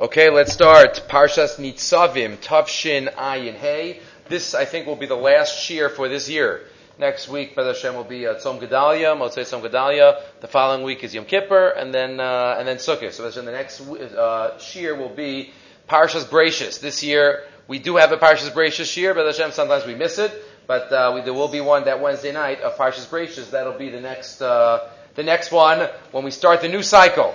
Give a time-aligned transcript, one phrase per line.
[0.00, 1.02] Okay, let's start.
[1.08, 3.98] Parshas Nitzavim, Tavshin Ayin Hey.
[4.28, 6.60] This, I think, will be the last year for this year.
[7.00, 10.22] Next week, B'ez Hashem, will be uh, Tzom Gedalia, Motzei Tzom Gedalia.
[10.40, 13.10] The following week is Yom Kippur, and then uh, and then Sukkot.
[13.10, 15.50] So the next uh, year will be
[15.88, 16.80] Parshas Brachus.
[16.80, 20.30] This year, we do have a Parshas Brachus year, B'ez Hashem, sometimes we miss it,
[20.68, 23.50] but uh, we, there will be one that Wednesday night of Parshas Brachus.
[23.50, 27.34] That'll be the next uh, the next one when we start the new cycle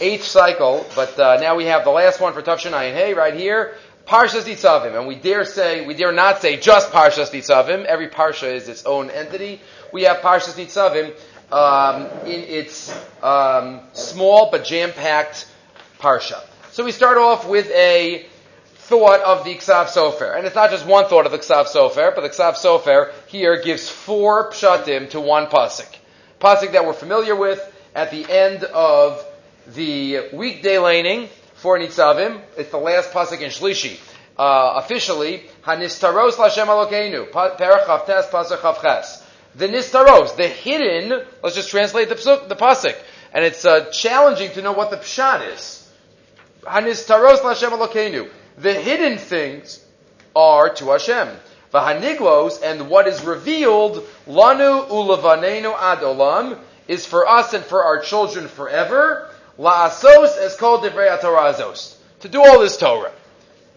[0.00, 3.34] eighth cycle, but uh, now we have the last one for Tavshin Ayin Hey right
[3.34, 3.74] here,
[4.06, 7.84] Parshas Nitzavim, and we dare say, we dare not say just Parshas Nitzavim.
[7.84, 9.60] Every parsha is its own entity.
[9.92, 11.14] We have Parshas Nitzavim
[11.52, 12.90] um, in its
[13.22, 15.46] um, small but jam-packed
[15.98, 16.40] parsha.
[16.70, 18.26] So we start off with a
[18.88, 22.14] thought of the Ksav Sofer, and it's not just one thought of the Ksav Sofer,
[22.14, 25.94] but the Ksav Sofer here gives four pshatim to one pasuk.
[26.40, 27.60] Pasuk that we're familiar with
[27.94, 29.22] at the end of
[29.74, 32.40] the weekday laning for Nitzavim.
[32.56, 34.00] It's the last pasuk in Shlishi.
[34.36, 39.24] Uh, officially, Hanistaros Lashem Alokeinu, Perach Chavtes Pasuk Chavches.
[39.54, 42.14] The Nistaros, the hidden, let's just translate the,
[42.48, 42.96] the pasuk.
[43.32, 45.92] And it's uh, challenging to know what the pshat is.
[46.62, 48.30] Hanistaros Lashem Alokeinu.
[48.56, 49.84] The hidden things
[50.34, 51.28] are to Hashem.
[51.74, 58.48] Vahaniglos, and what is revealed, Lanu Ulavanenu Adolam, is for us and for our children
[58.48, 59.27] forever.
[59.58, 61.96] La'asos is called divrei Torah azos.
[62.20, 63.12] To do all this Torah.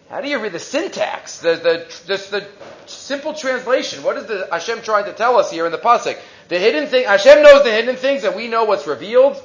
[0.08, 1.40] How do you read the syntax?
[1.40, 2.46] The, the, just the
[2.86, 4.02] simple translation.
[4.02, 6.18] What is the Hashem trying to tell us here in the pasuk?
[6.48, 7.06] The hidden thing.
[7.06, 9.42] Hashem knows the hidden things, and we know what's revealed.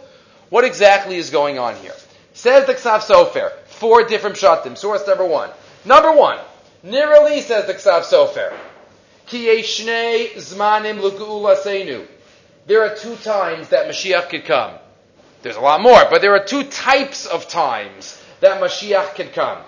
[0.50, 1.94] What exactly is going on here?
[2.34, 3.52] Says the Ksav Sofer.
[3.66, 4.78] Four different shatim.
[4.78, 5.50] Source number one.
[5.86, 6.40] Number one.
[6.86, 8.54] Nirali says the Ksav Sofer.
[9.26, 12.06] Ki zmanim seinu.
[12.66, 14.74] There are two times that Mashiach could come.
[15.48, 19.60] There's a lot more, but there are two types of times that Mashiach can come.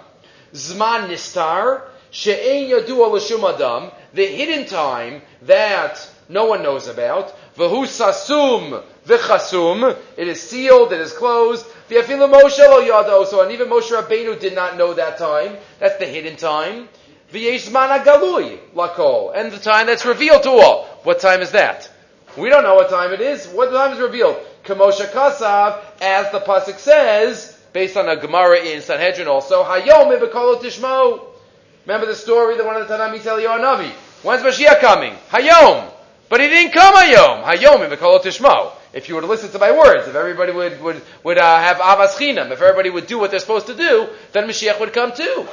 [0.52, 7.34] Zman Nistar, She'ein Yadua L'Shum Adam, the hidden time that no one knows about.
[7.56, 11.66] V'hu Sasum V'chasum, it is sealed, it is closed.
[11.90, 15.56] V'yafilu Moshe Lo Yado, so and even Moshe Rabbeinu did not know that time.
[15.80, 16.90] That's the hidden time.
[17.32, 20.88] V'yesh Zman Agalui Lakol, and the time that's revealed to all.
[21.04, 21.90] What time is that?
[22.38, 23.48] We don't know what time it is.
[23.48, 24.36] What time is revealed?
[24.70, 30.12] Kamosha Kasav, as the pasuk says, based on a Gemara in Sanhedrin also, Hayom
[30.62, 31.26] tishmo.
[31.86, 33.90] Remember the story that one of the Tanamis Eliyahu Navi.
[34.22, 35.16] When's Mashiach coming?
[35.32, 35.92] Hayom.
[36.30, 37.44] But he didn't come Hayom.
[37.44, 37.90] Hayom
[38.22, 38.74] tishmo.
[38.94, 41.78] If you were to listen to my words, if everybody would, would, would uh, have
[41.78, 45.14] Avas Chinam, if everybody would do what they're supposed to do, then Mashiach would come
[45.14, 45.48] too.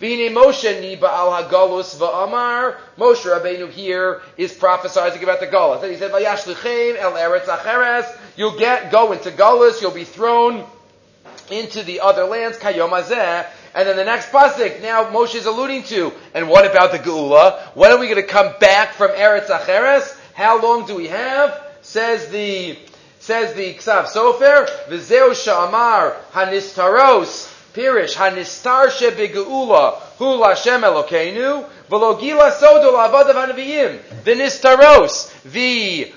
[0.00, 2.76] V'hine Moshe niba al hagalus va'amar.
[2.98, 5.82] Moshe Rabbeinu here is prophesizing about the galus.
[5.82, 8.04] And he said, "Vayashlichem el eretz acheres."
[8.36, 9.80] You'll get go into galus.
[9.80, 10.64] You'll be thrown
[11.50, 12.58] into the other lands.
[12.58, 13.46] Kayom azeh.
[13.74, 17.58] And then the next pasuk, now Moshe is alluding to, and what about the Geula?
[17.74, 20.16] When are we going to come back from Eretz Acheres?
[20.32, 21.60] How long do we have?
[21.82, 22.78] Says the,
[23.18, 32.52] says the Ksav Sofer, V'zeu sha'amar hanistaros Pirish hanistar shebegeula hu Lashem Elokeinu v'lo gila
[32.52, 36.12] sodo la'avadav hanaviyim the nistaros the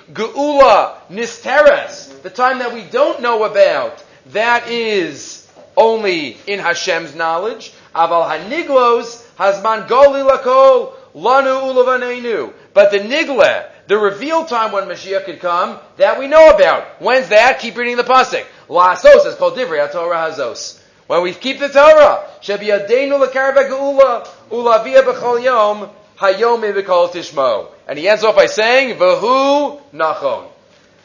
[2.22, 9.26] the time that we don't know about that is only in Hashem's knowledge aval haniglos
[9.38, 15.80] hasman goli lakol lanu ulavanenu but the nigle the revealed time when Mashiach could come,
[15.96, 17.02] that we know about.
[17.02, 17.60] When's that?
[17.60, 18.46] Keep reading the pasuk.
[18.68, 20.77] La'asos is called Divrei Torah Hazos.
[21.08, 27.70] When we keep the Torah, Shebiyadenu lekar geula ulavia b'chol yom hayom b'kol tishmo.
[27.88, 30.50] And he ends off by saying, V'hu nachon.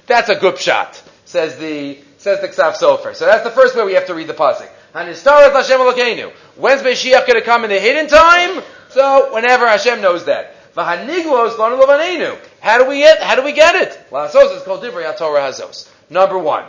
[0.07, 3.15] That's a good shot, says the, says the Ksav Sofer.
[3.15, 4.69] So that's the first way we have to read the pasuk.
[4.93, 6.33] Hanistarat Hashem Elokeinu.
[6.57, 8.63] When's Mashiach going to come in the hidden time?
[8.91, 10.57] So whenever Hashem knows that.
[10.75, 12.37] V'haniglos lanu lovanenu.
[12.61, 13.23] How do we get?
[13.23, 13.99] How do we get it?
[14.11, 15.89] Lasos is called divrei Torah hazos.
[16.11, 16.65] Number one.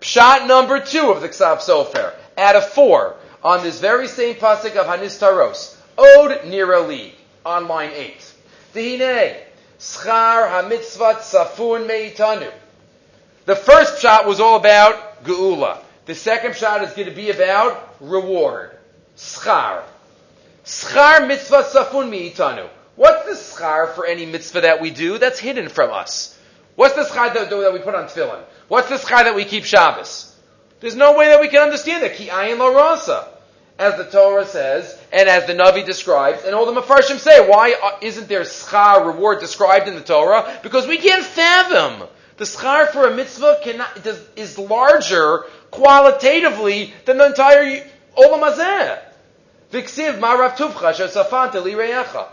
[0.00, 4.76] Pshat number two of the Ksav Sofer out of four on this very same pasuk
[4.76, 5.76] of Hanis Taros.
[5.96, 7.12] Ode Nirali
[7.44, 8.32] on line eight.
[8.74, 9.36] Dihine
[9.78, 12.52] Schar Hamitzvat Safun Meitanu.
[13.46, 15.78] The first shot was all about Geula.
[16.06, 18.70] The second shot is going to be about reward.
[19.16, 19.82] Schar.
[20.64, 22.68] Schar Mitzvah Safun Meitanu.
[22.98, 26.36] What's the schar for any mitzvah that we do that's hidden from us?
[26.74, 28.42] What's the schar that, that we put on tefillin?
[28.66, 30.27] What's the schar that we keep Shabbos?
[30.80, 32.14] There's no way that we can understand that.
[32.14, 33.28] Ki ayin la rasa.
[33.78, 37.76] As the Torah says, and as the Navi describes, and all the Mefarshim say, why
[38.00, 40.58] isn't there schar reward described in the Torah?
[40.64, 42.08] Because we can't fathom.
[42.38, 44.04] The schar for a mitzvah cannot,
[44.34, 47.84] is larger qualitatively than the entire
[48.16, 48.98] Olam hazeh.
[49.70, 52.26] V'ksiv marav tuvcha shesafanta lireyecha.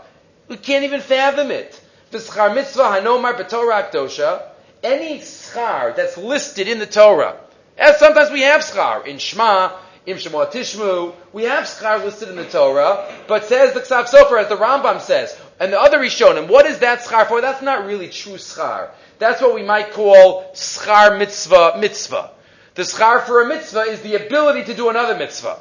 [0.48, 1.80] We can't even fathom it.
[2.10, 4.42] V'schar mitzvah hanomar b'torah akdosha.
[4.82, 7.36] Any schar that's listed in the Torah.
[7.78, 9.72] And sometimes we have schar in Shema,
[10.06, 11.14] in Shema Tishmu.
[11.32, 15.00] We have schar listed in the Torah, but says the Ksav Sofer, as the Rambam
[15.00, 17.40] says, and the other Rishonim, what is that schar for?
[17.40, 18.90] That's not really true schar.
[19.18, 22.30] That's what we might call schar mitzvah mitzvah.
[22.74, 25.58] The schar for a mitzvah is the ability to do another mitzvah.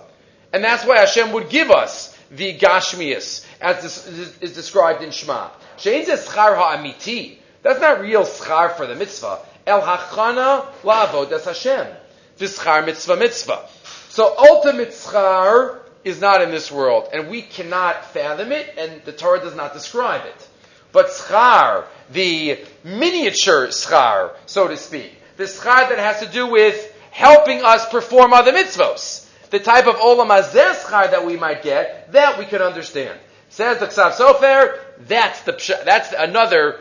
[0.54, 4.08] And that's why Hashem would give us the gashmias, as this
[4.42, 5.50] is described in Shema.
[5.78, 7.40] Shein schar ha'amiti.
[7.62, 9.40] That's not real schar for the mitzvah.
[9.68, 11.88] El hachana la'avod das Hashem.
[12.38, 13.66] The mitzvah mitzvah.
[14.10, 19.12] So ultimate schar is not in this world, and we cannot fathom it, and the
[19.12, 20.48] Torah does not describe it.
[20.92, 26.94] But schar, the miniature schar, so to speak, the schar that has to do with
[27.12, 32.12] helping us perform other mitzvos, the type of olam hazeh schar that we might get,
[32.12, 33.18] that we can understand.
[33.50, 35.54] Says the Ksav Sofer, that's the
[35.86, 36.80] that's another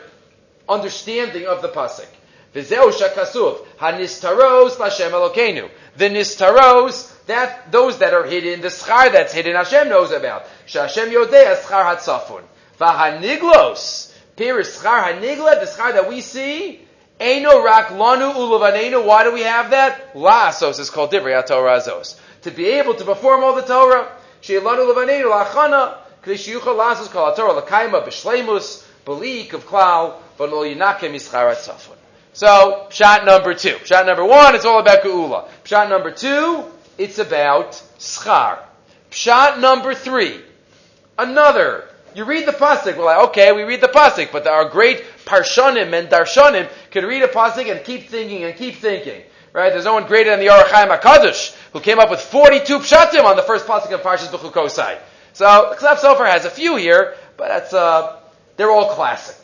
[0.68, 2.06] understanding of the pasuk.
[2.54, 2.60] The
[6.08, 10.46] nistaros, that those that are hidden, the schar that's hidden, Hashem knows about.
[10.66, 12.42] Shashem yodei schar hatzafun.
[12.78, 16.80] V'haniglos, piris schar hanigla, the schar that we see,
[17.20, 19.04] Eino rak lanu ulavanenu.
[19.04, 20.14] Why do we have that?
[20.14, 22.16] La'asos is called divrei Torah azos.
[22.42, 24.10] To be able to perform all the Torah.
[24.40, 25.96] She'elanu ulavanenu la'achana.
[26.22, 31.96] K'dei sheyuchal la'asos kol Torah l'kaima b'shleimus b'liik of klal v'lo yinakem yischar atzafun.
[32.34, 33.78] So, shot number two.
[33.84, 35.48] Shot number one, it's all about geula.
[35.64, 36.64] Shot number two,
[36.98, 38.58] it's about schar.
[39.10, 40.40] Shot number three,
[41.16, 42.96] another you read the pasuk.
[42.96, 47.22] We're like, okay, we read the pasuk, but our great parshanim and darshanim could read
[47.22, 49.22] a pasuk and keep thinking and keep thinking.
[49.52, 49.72] Right?
[49.72, 53.24] There's no one greater than the Ohr HaChaim Hakadosh who came up with 42 pshatim
[53.24, 54.98] on the first pasuk of Parshas Bechukosai.
[55.32, 58.20] So Ksav Sofer has a few here, but that's uh,
[58.56, 59.43] they're all classic.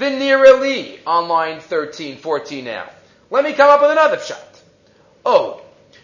[0.00, 2.88] Vinirali on line 13, 14 now.
[3.30, 4.62] Let me come up with another shot.
[5.26, 5.60] Oh,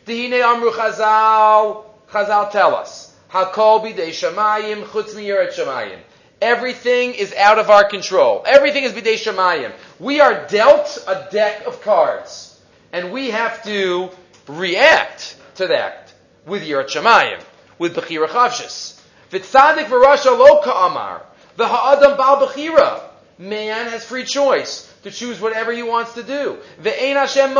[0.06, 1.86] Dihine Amru Chazal.
[2.10, 3.14] Chazal tell us.
[3.30, 5.98] Hakol bidei shamayim chutz shamayim.
[6.42, 8.42] Everything is out of our control.
[8.46, 9.72] Everything is bidei shamayim.
[9.98, 12.60] We are dealt a deck of cards,
[12.92, 14.10] and we have to
[14.46, 16.12] react to that
[16.44, 17.42] with yirat shamayim,
[17.78, 19.00] with bechira chavshis.
[19.30, 21.22] V'tzadik v'rasha lo ka'amar.
[21.56, 23.00] The ha'adam bal bechira.
[23.38, 26.58] Man has free choice to choose whatever he wants to do.
[26.82, 27.54] Hashem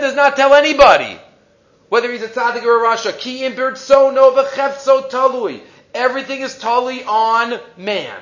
[0.00, 1.18] does not tell anybody
[1.88, 3.12] whether he's a tzaddik or a rasha.
[3.76, 5.60] So.
[5.94, 8.20] Everything is totally on man.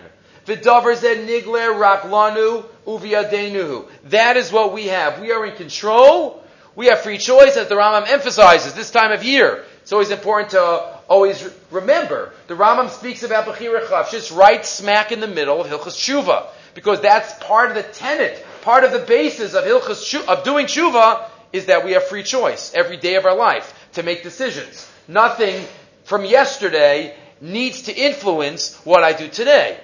[4.05, 5.21] That is what we have.
[5.21, 6.45] We are in control.
[6.75, 9.65] We have free choice, as the Rambam emphasizes this time of year.
[9.83, 10.61] It's always important to
[11.09, 12.33] always remember.
[12.47, 16.47] The Rambam speaks about Bechira Chavshis right smack in the middle of Hilchas Shuva.
[16.75, 21.29] Because that's part of the tenet, part of the basis of Hilchas of doing Shuva
[21.53, 24.89] is that we have free choice every day of our life to make decisions.
[25.09, 25.67] Nothing
[26.05, 29.79] from yesterday needs to influence what I do today.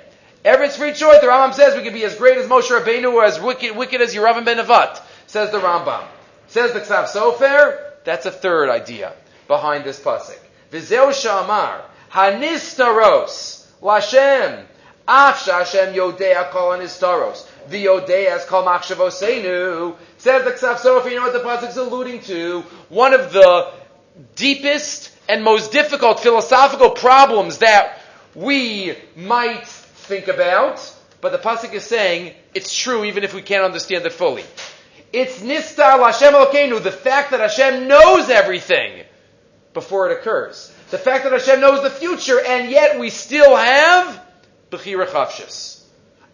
[0.45, 1.21] Every free choice.
[1.21, 4.01] The Rambam says we can be as great as Moshe Rabbeinu or as wicked, wicked
[4.01, 6.05] as Yeravam ben Nevat, says the Rambam.
[6.47, 9.13] Says the Ksav Sofer, that's a third idea
[9.49, 10.39] behind this pasuk.
[10.71, 11.81] V'zeu shamar,
[12.13, 14.65] hanistaros, lashem,
[15.09, 21.23] af Hashem yodea kol hanistaros, v'yodea as kol machshavosenu, Says the Ksav Sofer, you know
[21.23, 22.63] what the pasuk is alluding to?
[22.89, 23.73] One of the
[24.35, 28.01] deepest and most difficult philosophical problems that
[28.35, 33.65] we might think about, but the pasuk is saying it's true even if we can't
[33.65, 34.45] understand it fully.
[35.13, 39.05] It's nistar Hashem Elokeinu, the fact that Hashem knows everything
[39.79, 40.73] before it occurs.
[40.91, 44.21] The fact that Hashem knows the future, and yet we still have
[44.73, 45.85] Bechira Chavshis.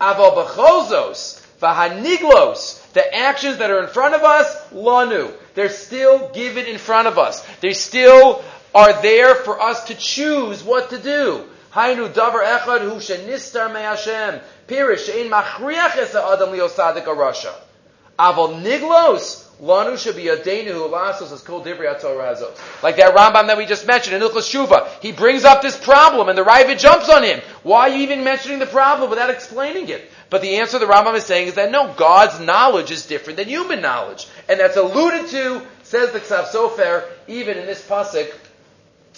[0.00, 5.30] Aval Bechozos, Vahaniglos, the actions that are in front of us, lanu.
[5.54, 7.46] They're still given in front of us.
[7.60, 8.42] They still
[8.74, 11.44] are there for us to choose what to do.
[11.72, 14.40] Hainu davar echad hu shenistar me Hashem.
[14.68, 17.52] Pirish she'in machriach es adam liosadik arasha.
[18.18, 22.36] Aval niglos lanu should be a adenu lasos as kol divrei Torah
[22.82, 24.88] Like that Rambam that we just mentioned in Ilchos Shuva.
[25.00, 27.40] He brings up this problem and the Raavad jumps on him.
[27.62, 30.10] Why are you even mentioning the problem without explaining it?
[30.30, 33.48] But the answer the Rambam is saying is that no, God's knowledge is different than
[33.48, 34.26] human knowledge.
[34.48, 38.32] And that's alluded to, says the Ksav Sofer, even in this pasuk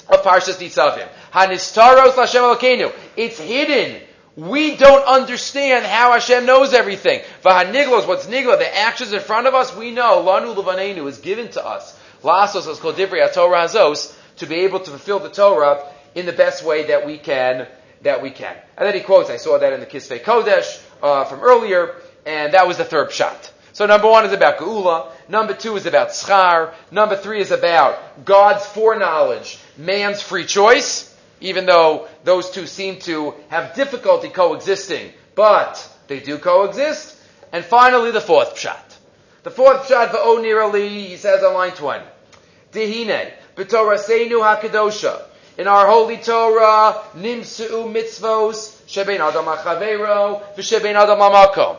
[0.09, 1.09] of Parshas Nitzavim.
[1.33, 2.93] Hanistaros Elokeinu.
[3.16, 4.02] It's hidden.
[4.37, 7.23] We don't understand how Hashem knows everything.
[7.43, 8.59] Vahaniglos, what's nigla?
[8.59, 10.23] The actions in front of us, we know.
[10.23, 14.81] Lanu levanenu is given to us Lasos is called Divrei Torah Hazos, to be able
[14.81, 17.66] to fulfill the Torah in the best way that we can,
[18.02, 18.57] that we can.
[18.76, 21.95] And then he quotes, I saw that in the Kisvei Kodesh, uh, from earlier,
[22.26, 23.52] and that was the third shot.
[23.73, 25.12] So number one is about Geula.
[25.28, 26.73] Number two is about Schar.
[26.90, 33.35] Number three is about God's foreknowledge, man's free choice, even though those two seem to
[33.49, 37.16] have difficulty coexisting, but they do coexist.
[37.52, 38.97] And finally, the fourth shot.
[39.43, 42.05] The fourth shot, Va'o Nirali, he says on line 20.
[42.73, 45.23] Dihine, B'toraseinu HaKadosha.
[45.59, 51.78] In our holy Torah, Nimsu'u mitzvos, Shebein Adam HaChavero, V'Shebein Adam HaMakom.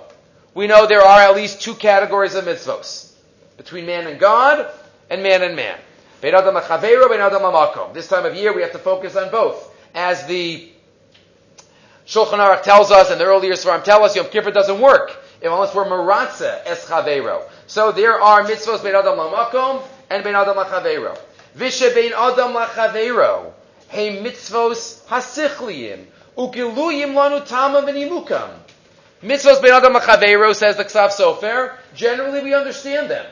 [0.54, 3.12] We know there are at least two categories of mitzvos.
[3.58, 4.68] Between man and God,
[5.10, 5.78] and man and man.
[6.22, 9.74] This time of year, we have to focus on both.
[9.94, 10.70] As the
[12.08, 15.76] Shulchan Aruch tells us, and the earlier Svarim tell us, Yom Kippur doesn't work unless
[15.76, 17.44] we're maratza es chavero.
[17.68, 21.18] So there are mitzvos bein adam lamakom and bein adam lachavero.
[21.56, 23.52] Vishe bein adam lachavero.
[23.90, 26.06] Hey mitzvos hasichliim.
[26.38, 28.50] Ukiluyim lanu tama v'nimukam.
[29.22, 31.76] Mitzvos bein adam lachavero says the Ksav Sofer.
[31.96, 33.26] Generally we understand them.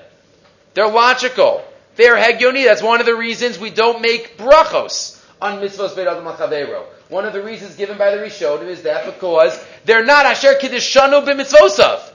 [0.73, 1.63] They're logical.
[1.95, 2.65] They're hegioni.
[2.65, 6.83] That's one of the reasons we don't make brachos on mitzvos bein adam lachavero.
[7.09, 11.25] One of the reasons given by the Rishonim is that because they're not Asher Kiddishanu
[11.25, 12.11] b'mitzvosav.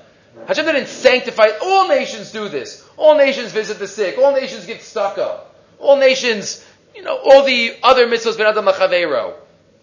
[0.47, 1.49] Hashem didn't sanctify.
[1.63, 2.87] All nations do this.
[2.97, 4.19] All nations visit the sick.
[4.19, 5.41] All nations give tzedakah.
[5.79, 9.35] All nations, you know, all the other mitzvahs ben adam lachavero.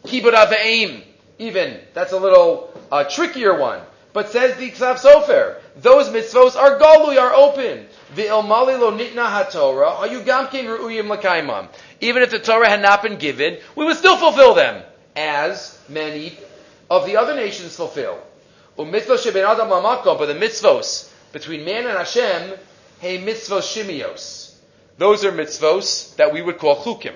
[0.03, 1.03] Kibbut.
[1.39, 3.81] Even that's a little uh, trickier one.
[4.17, 7.85] But says the Ksav Sofer, those mitzvos are galui, are open.
[8.15, 11.67] V'ilmali lo nitna haTorah, are you gamkin ru'uyim l'kaimam.
[12.01, 14.81] Even if the Torah had not been given, we would still fulfill them,
[15.15, 16.35] as many
[16.89, 18.19] of the other nations fulfill.
[18.79, 22.57] Um Umitzvos sheben adam lamakom, but the mitzvos between man and Hashem,
[22.97, 24.55] hey mitzvos shimios.
[24.97, 27.13] Those are mitzvos that we would call chukim,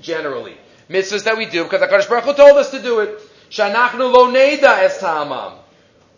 [0.00, 0.56] generally.
[0.90, 3.20] Mitzvos that we do because HaKadosh Baruch Hu told us to do it.
[3.50, 5.61] Shanachnu lo neida es ta'amam.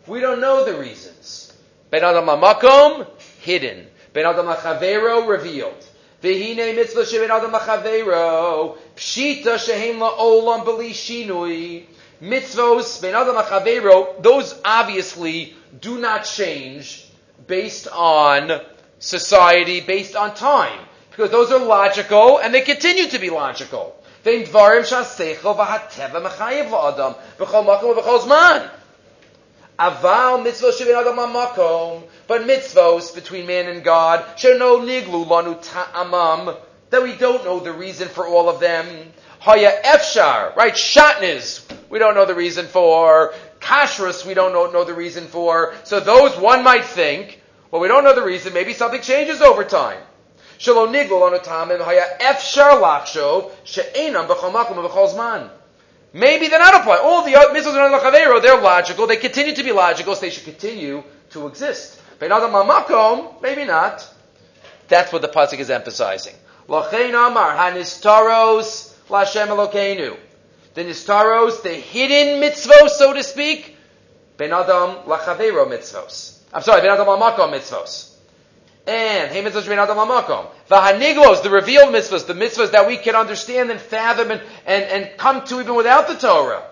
[0.07, 1.53] We don't know the reasons.
[1.91, 3.07] Ben adam lamakom,
[3.41, 3.87] hidden.
[4.13, 5.87] Ben adam lachavero, revealed.
[6.23, 11.85] V'hine mitzvah sheben adam lachavero, pshita shehem la'olam b'li shinui.
[12.23, 17.07] Mitzvos, ben adam lachavero, those obviously do not change
[17.47, 18.61] based on
[18.99, 20.81] society, based on time.
[21.11, 23.97] Because those are logical, and they continue to be logical.
[24.23, 28.71] Vein dvarim shaseichel v'hateva mechayev la'adam, v'chol makom v'chol zman.
[29.79, 36.57] Aval mitzvos sheben adam makom, but mitzvos between man and God, sheno niglu lanu ta'amam,
[36.91, 38.87] that we don't know the reason for all of them.
[39.41, 40.75] Haya efshar, right?
[40.75, 43.35] Shatnez, we don't know the reason for.
[43.59, 45.75] Kashrus, we don't know, know the reason for.
[45.83, 47.41] So those one might think,
[47.71, 48.55] well, we don't know the reason.
[48.55, 49.99] Maybe something changes over time.
[50.59, 55.51] Shalom niglu lanu ta'amim haya efshar lachshov she'enam b'chol makom v'chol zman.
[56.15, 57.01] Maybe they're not applied.
[57.01, 59.09] All the mitzvahs in Chavero, they're logical.
[59.09, 62.01] They continue to be logical, so they should continue to exist.
[62.21, 64.09] Maybe not.
[64.87, 66.37] That's what the pasuk is emphasizing.
[66.69, 70.17] Lachein Amar Hanistaros Lashem Elokeinu.
[70.75, 73.77] The Nistaros, the hidden mitzvos, so to speak.
[74.37, 76.39] Ben Adam Lachavero mitzvos.
[76.53, 78.14] I'm sorry, Ben Adam Makom mitzvos.
[78.87, 80.47] And hey mitzvahs adam lamakom.
[80.69, 85.17] Vahaniglos, the revealed mitzvahs, the mitzvahs that we can understand and fathom and, and, and
[85.17, 86.63] come to even without the Torah.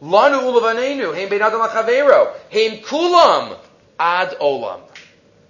[0.00, 3.58] Lanu ulavanenu, heim ben adam lachavero, heim kulam
[3.98, 4.80] ad olam.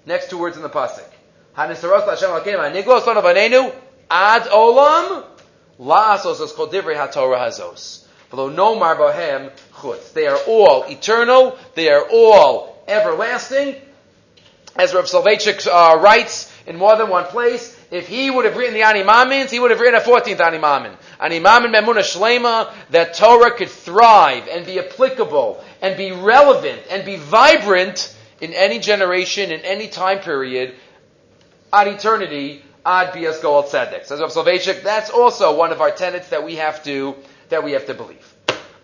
[0.07, 1.09] Next two words in the pasuk.
[1.57, 3.75] Hanisaros Hashem lakem haniglos lanu vanenu
[4.11, 5.25] ad olam.
[5.79, 8.07] La'asos is called divrei haTorah hazos.
[8.31, 10.15] Below no mar bohem chutz.
[10.15, 11.59] They are all eternal.
[11.75, 13.77] They are all everlasting
[14.77, 18.75] as Rav Soloveitchik uh, writes in more than one place, if he would have written
[18.75, 20.97] the Animamins, he would have written a 14th Animamin.
[21.21, 27.17] Animamin Memuna Shlema, that Torah could thrive and be applicable and be relevant and be
[27.17, 30.75] vibrant in any generation, in any time period,
[31.73, 34.07] ad eternity, ad bias goal tzedek.
[34.07, 37.15] Says Rav Soloveitchik, that's also one of our tenets that we have to,
[37.51, 38.35] that we have to believe.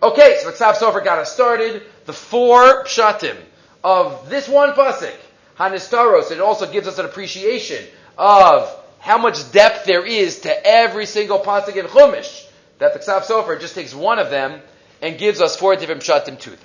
[0.01, 1.81] Okay, so the Ksav Sofer got us started.
[2.05, 3.35] The four pshatim
[3.83, 5.15] of this one pasuk
[5.59, 7.83] Hanistaros, it also gives us an appreciation
[8.17, 12.47] of how much depth there is to every single pasuk in Chumash.
[12.79, 14.61] That the Ksav Sofer just takes one of them
[15.01, 16.59] and gives us four different pshatim to them.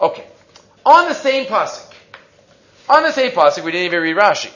[0.00, 0.26] Okay.
[0.84, 1.92] On the same pasuk,
[2.88, 4.52] on the same pasuk, we didn't even read Rashi.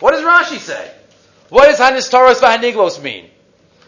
[0.00, 0.90] What does Rashi say?
[1.50, 3.28] What does Hanistaros v'Haniglos mean?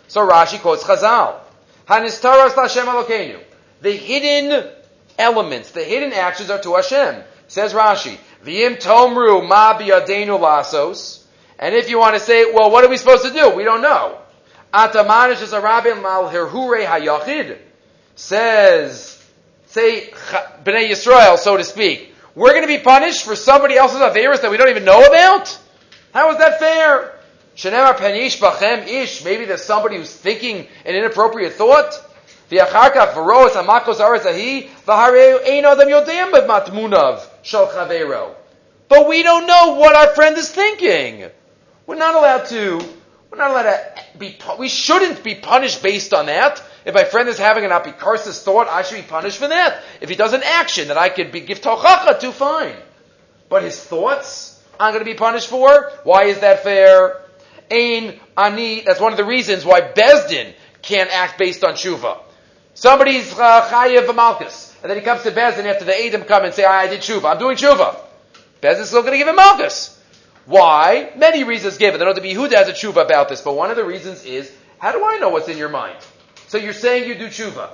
[0.08, 1.38] So Rashi quotes Chazal.
[1.86, 3.42] Hanistaros Hashem Elokeinu.
[3.80, 4.70] The hidden
[5.18, 7.22] elements, the hidden actions are to Hashem.
[7.48, 11.24] Says Rashi, V'im tomru ma biyadenu lasos.
[11.58, 13.50] And if you want to say, well, what are we supposed to do?
[13.50, 14.18] We don't know.
[14.72, 17.58] Atamanish is a rabbi mal hirhure hayachid
[18.20, 19.24] says,
[19.68, 20.10] say
[20.64, 22.14] Bnei Yisrael, so to speak.
[22.34, 25.58] We're going to be punished for somebody else's averus that we don't even know about.
[26.12, 27.18] How is that fair?
[27.56, 29.24] Shenemar penish bachem ish.
[29.24, 31.94] Maybe there's somebody who's thinking an inappropriate thought.
[32.50, 38.34] V'acharkach v'roes hamakos aretz ahi v'hareu ein adam yodem matmunav shal chavero.
[38.88, 41.30] But we don't know what our friend is thinking.
[41.86, 42.80] We're not allowed to.
[43.30, 44.36] We're not allowed to be.
[44.58, 46.60] We shouldn't be punished based on that.
[46.84, 49.82] If my friend is having an apikarsis thought, I should be punished for that.
[50.00, 52.74] If he does an action that I could be, give tochacha to, fine.
[53.48, 55.92] But his thoughts, I'm going to be punished for.
[56.02, 57.22] Why is that fair?
[57.70, 58.80] Ain ani.
[58.80, 60.52] That's one of the reasons why Bezdin
[60.82, 62.18] can't act based on shuva.
[62.80, 66.54] Somebody's uh, chayev malchus, and then he comes to Bezdin after the Adam come and
[66.54, 67.30] say, I did shuva.
[67.30, 67.94] I'm doing shuva.
[68.62, 70.02] Bezdin's still going to give him malchus.
[70.46, 71.12] Why?
[71.14, 72.00] Many reasons given.
[72.00, 75.04] Noda B'Yehuda has a tshuva about this, but one of the reasons is, how do
[75.04, 75.98] I know what's in your mind?
[76.48, 77.68] So you're saying you do tshuva.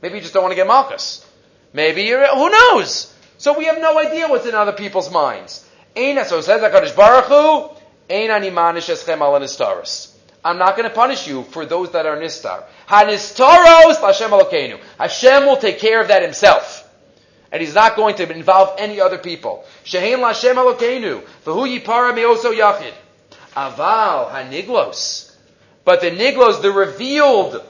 [0.00, 1.28] Maybe you just don't want to get malchus.
[1.72, 3.12] Maybe you're, who knows?
[3.38, 5.68] So we have no idea what's in other people's minds.
[5.96, 7.68] So it says Baruch Hu,
[8.08, 10.11] Aina nimanish eschem nistaris.
[10.44, 12.64] I'm not going to punish you for those that are nistar.
[12.88, 14.80] Hanistaros Hashem Elokeinu.
[14.98, 16.88] Hashem will take care of that himself.
[17.52, 19.64] And he's not going to involve any other people.
[19.84, 21.22] Shehein Lashem Elokeinu.
[21.44, 22.92] V'hu yipara meoso yachid.
[23.54, 25.34] Aval haniglos.
[25.84, 27.62] But the niglos, the revealed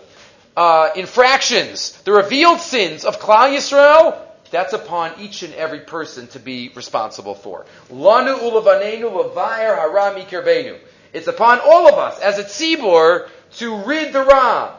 [0.57, 4.19] uh, infractions, the revealed sins of Klal Yisrael,
[4.51, 7.65] that's upon each and every person to be responsible for.
[7.91, 10.79] Lanu ulavanenu lavayer harami kirbenu.
[11.13, 14.77] It's upon all of us as a tzibur to rid the ra.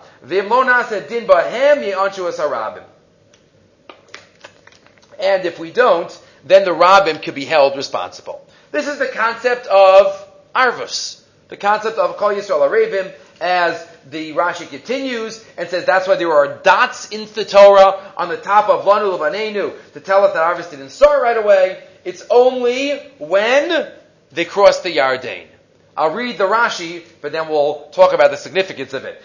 [5.20, 8.48] And if we don't, then the rabbim could be held responsible.
[8.72, 14.68] This is the concept of arvus, the concept of kol Yisrael Arabim, as the Rashi
[14.70, 18.86] continues and says that's why there are dots in the Torah on the top of
[18.86, 21.84] Lanu Levanenu to tell us that arvus didn't start right away.
[22.04, 23.92] It's only when
[24.32, 25.48] they cross the Yarden.
[25.96, 29.22] I'll read the Rashi, but then we'll talk about the significance of it.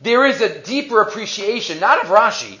[0.00, 2.58] There is a deeper appreciation, not of Rashi,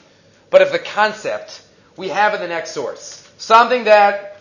[0.50, 1.62] but of the concept
[1.96, 3.28] we have in the next source.
[3.38, 4.38] Something that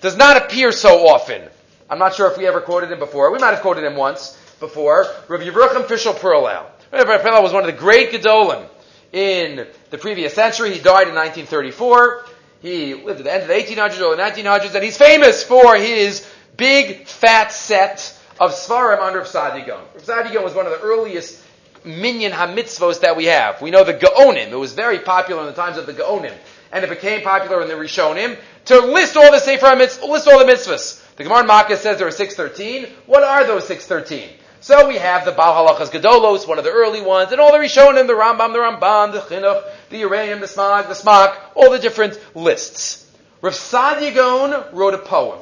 [0.00, 1.42] does not appear so often.
[1.88, 3.30] I'm not sure if we ever quoted him before.
[3.32, 5.06] We might have quoted him once before.
[5.28, 6.66] Rabbi Yerucham Fishel Perlow.
[6.92, 8.66] Rabbi Perlow was one of the great Gedolim
[9.12, 10.72] in the previous century.
[10.72, 12.24] He died in 1934.
[12.60, 16.28] He lived at the end of the 1800s, early 1900s, and he's famous for his
[16.56, 19.84] big, fat set of Svarim under Saadia Gaon.
[19.98, 21.42] Sadigon was one of the earliest
[21.84, 23.62] minyan hamitzvos that we have.
[23.62, 24.50] We know the Gaonim.
[24.50, 26.34] It was very popular in the times of the Gaonim.
[26.72, 30.44] And it became popular in the Rishonim to list all the Sefer list all the
[30.44, 31.02] mitzvahs.
[31.16, 32.92] The Gemara Makkah says there are 613.
[33.06, 34.28] What are those 613?
[34.60, 37.58] So we have the Baal Halachas Gedolos, one of the early ones, and all the
[37.58, 41.78] Rishonim, the Rambam, the Ramban, the Chinuch, the Yereim, the Smog, the Smak, all the
[41.78, 43.10] different lists.
[43.40, 45.38] Rav Saadia Gaon wrote a poem.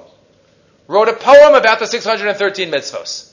[0.86, 3.32] Wrote a poem about the 613 mitzvos.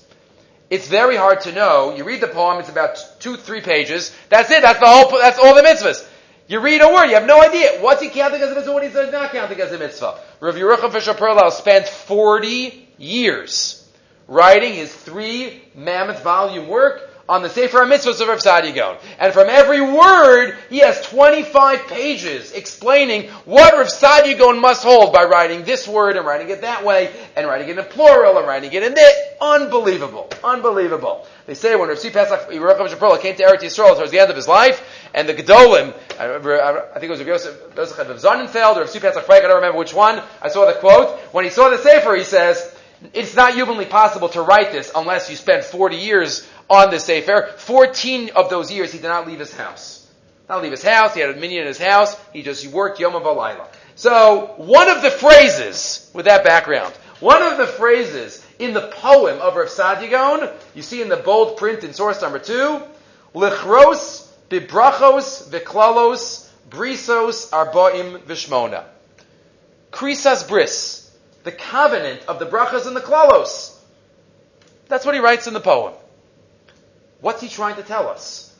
[0.70, 1.96] It's very hard to know.
[1.96, 4.16] You read the poem, it's about two, three pages.
[4.30, 4.62] That's it.
[4.64, 6.08] That's the whole, that's all the mitzvahs.
[6.48, 7.80] You read a word, you have no idea.
[7.80, 10.20] What's he counting as a mitzvah, what he's not counting as a mitzvah.
[10.40, 13.88] Rav Yerucham Fishel Perlow spent 40 years
[14.28, 18.98] writing his three mammoth volume work on the Sefer HaMitzvahs of Rav Saadia Gaon.
[19.18, 25.14] And from every word, he has 25 pages explaining what Rav Saadia Gaon must hold
[25.14, 28.46] by writing this word and writing it that way, and writing it in plural and
[28.46, 29.16] writing it in this.
[29.40, 30.30] Unbelievable.
[30.44, 31.26] Unbelievable.
[31.46, 34.48] They say when Rav Tzvi Pesach came to Eretz Yisrael towards the end of his
[34.48, 38.76] life, and the Gedolim, I, remember, I think it was Rav Yosef, Yosef of Sonnenfeld
[38.76, 41.52] or Rav Tzvi Pesach I don't remember which one, I saw the quote, when he
[41.52, 42.76] saw the Sefer, he says,
[43.14, 47.54] it's not humanly possible to write this unless you spend 40 years on the Sefer.
[47.58, 50.00] 14 of those years he did not leave his house.
[50.50, 53.14] Not leave his house, he had a minion in his house, he just worked Yom
[53.14, 53.68] Alayla.
[53.96, 59.40] So, one of the phrases, with that background, one of the phrases in the poem
[59.40, 62.82] of Rav Saadia Gaon, you see in the bold print in source number two,
[63.34, 68.84] Lichros bibrachos viklalos brisos arbaim vishmona.
[69.92, 71.12] Krisas bris,
[71.44, 73.78] the covenant of the brachas and the klalos.
[74.88, 75.94] That's what he writes in the poem.
[77.24, 78.54] What's he trying to tell us?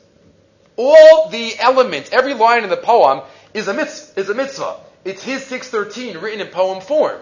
[0.76, 3.20] All the elements, every line in the poem
[3.52, 4.18] is a mitzvah.
[4.18, 4.78] Is a mitzvah.
[5.04, 7.20] It's his 613 written in poem form.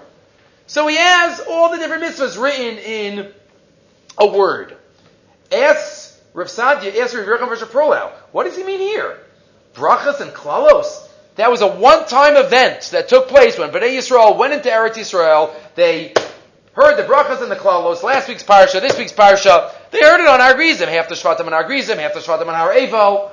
[0.68, 3.32] So he has all the different mitzvahs written in
[4.16, 4.76] a word.
[5.50, 9.18] Ask Rav Saadia, ask Rav Yerucham Perlow, what does he mean here?
[9.74, 11.08] Brachas and klalos.
[11.34, 15.52] That was a one-time event that took place when Bnei Yisrael went into Eretz Yisrael.
[15.74, 16.14] They
[16.74, 19.72] heard the brachas and the klalos, last week's parsha, this week's parsha.
[19.90, 22.48] They heard it on Har Grizim, half the Shvatim on Har Grizim, half the Shvatim
[22.48, 23.30] on our Evo.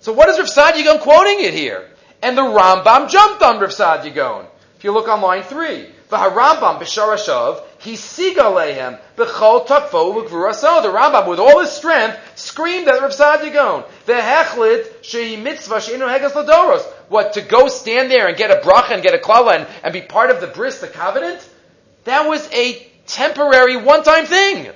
[0.00, 1.88] So what is Rav Saadia quoting it here?
[2.22, 4.46] And the Rambam jumped on Rav Saadia
[4.76, 10.82] If you look on line three, the Rambam b'sharashav, he siga lehem b'chol takfo l'gvuraso.
[10.82, 16.06] The Rambam, with all his strength, screamed at Rav Saadia The hechlit shehi mitzvah sheinu
[16.06, 16.84] hegas ladoros.
[17.08, 19.92] What to go stand there and get a bracha and get a klala and, and
[19.92, 21.46] be part of the bris, the covenant?
[22.06, 24.70] That was a temporary, one-time thing.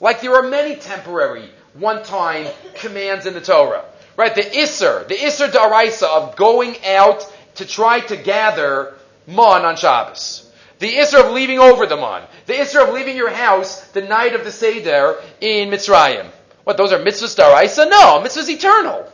[0.00, 3.84] Like there are many temporary, one-time commands in the Torah.
[4.16, 4.34] Right?
[4.34, 8.94] The Isser, the Isser Daraisa of going out to try to gather
[9.26, 10.50] Mon on Shabbos.
[10.78, 12.22] The Isser of leaving over the Mon.
[12.46, 16.30] The Isser of leaving your house the night of the Seder in Mitzrayim.
[16.62, 17.90] What, those are mitzvahs Daraisa?
[17.90, 19.10] No, mitzvahs eternal.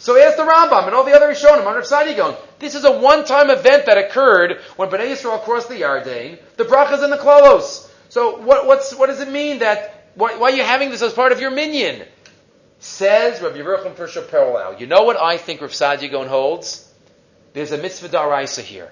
[0.00, 2.90] So ask the Rambam and all the other Rishonim on Rav going, this is a
[2.90, 7.86] one-time event that occurred when Bnei Yisrael crossed the Yarden, the brachas and the klalos.
[8.08, 11.32] So what, what does it mean that, why, why, are you having this as part
[11.32, 12.02] of your minyan?
[12.78, 14.80] Says Rabbi Yerucham Persha parallel.
[14.80, 16.90] You know what I think Rav Saadia Gaon holds?
[17.52, 18.90] There's a mitzvah daraisa here.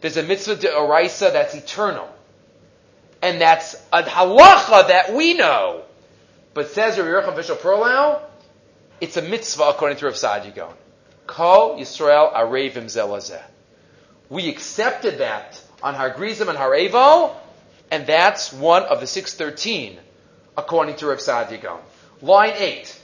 [0.00, 2.12] There's a mitzvah daraisa that's eternal.
[3.22, 5.84] And that's a halacha that we know.
[6.52, 8.28] But says Rabbi Yerucham Persha parallel,
[9.02, 10.72] it's a mitzvah according to Rav Saadia Gaon.
[11.26, 13.42] Kol Yisrael Arevim Zelazeh.
[14.30, 17.34] We accepted that on Har Grizim and Har Evo,
[17.90, 19.98] and that's one of the 613,
[20.56, 21.80] according to Rav Saadia Gaon.
[22.20, 23.00] Line 8.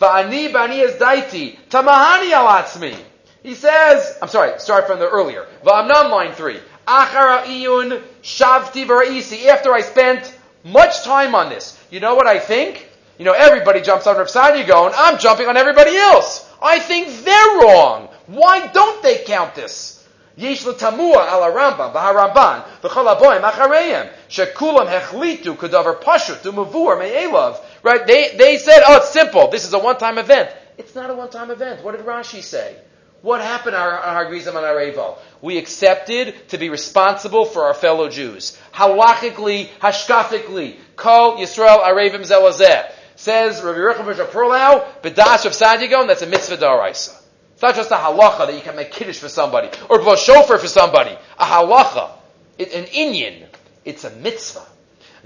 [0.00, 2.96] Va'ani bani daiti tamahani alatzmi.
[3.42, 5.48] He says, I'm sorry, start from the earlier.
[5.64, 6.60] Va'amnam line 3.
[6.86, 9.46] Achara iyun shavti.
[9.46, 12.86] After I spent much time on this, you know what I think?
[13.20, 14.32] You know, everybody jumps on Rav
[14.66, 16.50] going, I'm jumping on everybody else.
[16.62, 18.08] I think they're wrong.
[18.28, 20.08] Why don't they count this?
[20.36, 27.62] Yesh tamua ala Rambam, v'haramban, v'chol aboim achareim, shekulam hechlitu kadavar pashut umavur me'elav.
[27.82, 28.06] Right?
[28.06, 29.50] They, they said, oh, it's simple.
[29.50, 30.48] This is a one-time event.
[30.78, 31.84] It's not a one-time event.
[31.84, 32.74] What did Rashi say?
[33.20, 35.18] What happened on our Grizam and our Evo?
[35.42, 38.58] We accepted to be responsible for our fellow Jews.
[38.72, 42.90] Halachically, hashkafically, kol Yisrael arevim zelazeh.
[43.20, 47.20] Says Rabbi Recham Perlau, B'das of Saadia Gaon, that's a mitzvah daraisa.
[47.52, 50.56] It's not just a halacha that you can make kiddush for somebody, or blow shofar
[50.56, 51.10] for somebody.
[51.38, 52.12] A halacha,
[52.56, 53.46] it, an inyan,
[53.84, 54.64] it's a mitzvah.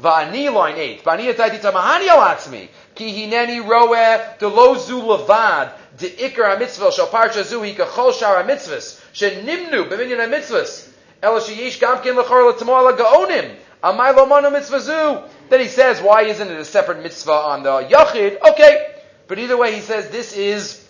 [0.01, 6.11] Va'ani line 8, Va'ani atayti tamahani alatzmi, ki hineni roeh de lo zu levad, de
[6.11, 10.89] ikar ha-mitzvah shal parsha zu hi kachol shar ha-mitzvahs, shenimnu b'minyan ha-mitzvahs,
[11.23, 16.65] lechor l'tamoa la-gaonim, amay lo manu mitzvah zu, then he says, why isn't it a
[16.65, 18.41] separate mitzvah on the Yachid?
[18.41, 18.95] Okay.
[19.29, 20.87] But either way, he says this is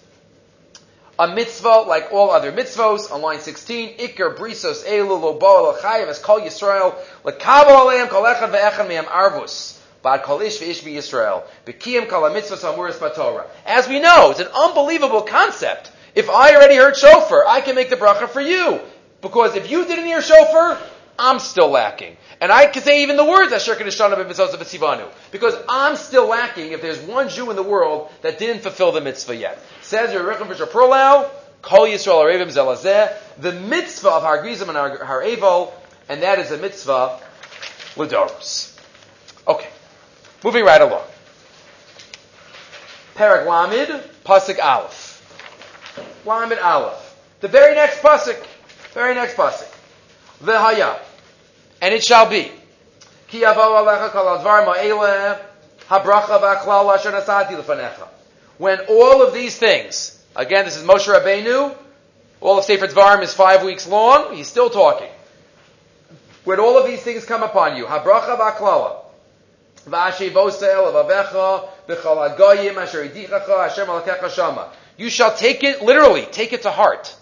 [1.19, 3.11] a mitzvah like all other mitzvahs.
[3.13, 8.23] On line 16, Iker brisos elu lo bo chayiv as kol Yisrael lekabel aleim kol
[8.23, 9.81] echad ve'echad me'em arvus.
[10.03, 11.43] Bad kol ish ve'ish Yisrael.
[11.67, 13.47] Bekiyim kol mitzvah samuris batorah.
[13.67, 15.91] As we know, it's an unbelievable concept.
[16.15, 18.81] If I already heard shofar, I can make the bracha for you.
[19.21, 20.79] Because if you didn't hear shofar,
[21.19, 22.17] I'm still lacking.
[22.41, 25.09] And I can say even the words Asher Kadishana Sivanu.
[25.31, 29.01] Because I'm still lacking if there's one Jew in the world that didn't fulfill the
[29.01, 29.59] mitzvah yet.
[29.83, 31.31] Says Yerucham Fishel Perlow,
[31.63, 35.73] Kol Yisrael Arevim Zelazeh, the mitzvah of Har and Har
[36.09, 37.21] and that is a mitzvah
[37.95, 38.79] Ladoros.
[39.47, 39.69] Okay.
[40.43, 41.05] Moving right along.
[43.15, 45.13] Parak Lamid, Pasuk Aleph.
[46.27, 47.17] Lamid Aleph.
[47.41, 48.45] The very next Pasuk.
[48.93, 49.74] Very next Pasuk.
[50.45, 50.99] V'haya.
[51.81, 52.51] And it shall be.
[53.29, 55.39] Ki alecha kol advar ma'ele
[55.89, 58.09] habracha asher nasati.
[58.59, 61.77] When all of these things, again, this is Moshe Rabbeinu,
[62.41, 65.11] all of Sefer Dvarim is five weeks long, he's still talking.
[66.45, 69.01] When all of these things come upon you, habracha v'achlala.
[69.87, 69.93] You
[75.11, 77.15] shall take it, literally, take it to heart.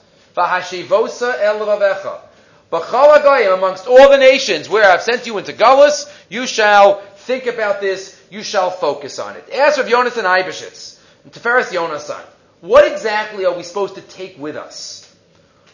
[2.72, 3.54] El.
[3.54, 8.20] Amongst all the nations where I've sent you into Gullus, you shall think about this,
[8.30, 9.50] you shall focus on it.
[9.52, 12.24] Ask of Yonasan Eibeshitz, Tiferes Yonasan,
[12.60, 15.14] what exactly are we supposed to take with us?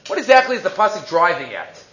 [0.08, 1.84] What exactly is the pasuk driving at?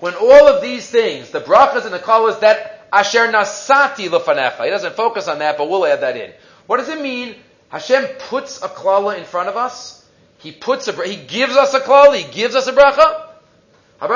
[0.00, 4.70] when all of these things, the brachas and the kalas that asher nasati lefanecha, he
[4.70, 6.32] doesn't focus on that, but we'll add that in.
[6.66, 7.34] What does it mean?
[7.68, 10.06] Hashem puts a klala in front of us.
[10.38, 13.27] He puts a, he gives us a klala, he gives us a bracha.
[14.00, 14.06] So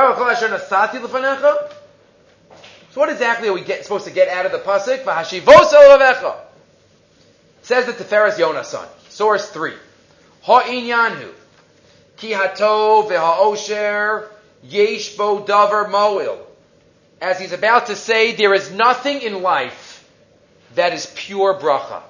[2.94, 5.04] what exactly are we get, supposed to get out of the pasuk?
[7.62, 8.88] Says the Tiferes son.
[9.08, 9.74] Source three.
[10.42, 11.32] Ha'inyanhu.
[12.16, 14.28] Ki hatov v'ha'osher
[14.62, 16.46] yesh bo davar moil.
[17.20, 20.08] As he's about to say, there is nothing in life
[20.74, 22.02] that is pure bracha.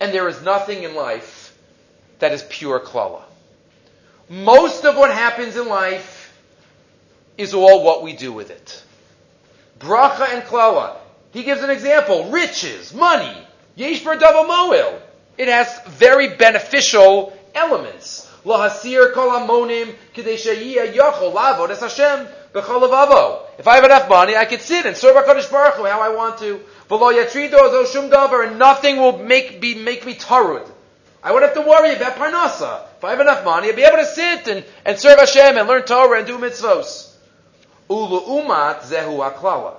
[0.00, 1.56] And there is nothing in life
[2.18, 3.22] that is pure klala.
[4.28, 6.13] Most of what happens in life
[7.36, 8.82] is all what we do with it.
[9.78, 10.96] Bracha and klala.
[11.32, 12.30] He gives an example.
[12.30, 13.36] Riches, money.
[13.76, 15.00] Yesh double moil.
[15.36, 18.30] It has very beneficial elements.
[18.44, 23.40] Lahasir kol amonim k'dei yachol lavod es Hashem bechalavavo.
[23.58, 26.14] If I have enough money, I could sit and serve HaKadosh Baruch Hu how I
[26.14, 26.60] want to.
[26.88, 30.70] V'lo yatrido zo shum davar, and nothing will make, be, make me tarud.
[31.22, 32.82] I won't have to worry about parnasa.
[32.98, 35.66] If I have enough money, I'll be able to sit and, and serve Hashem and
[35.66, 37.13] learn Torah and do mitzvos.
[37.88, 39.76] Zehu aklala.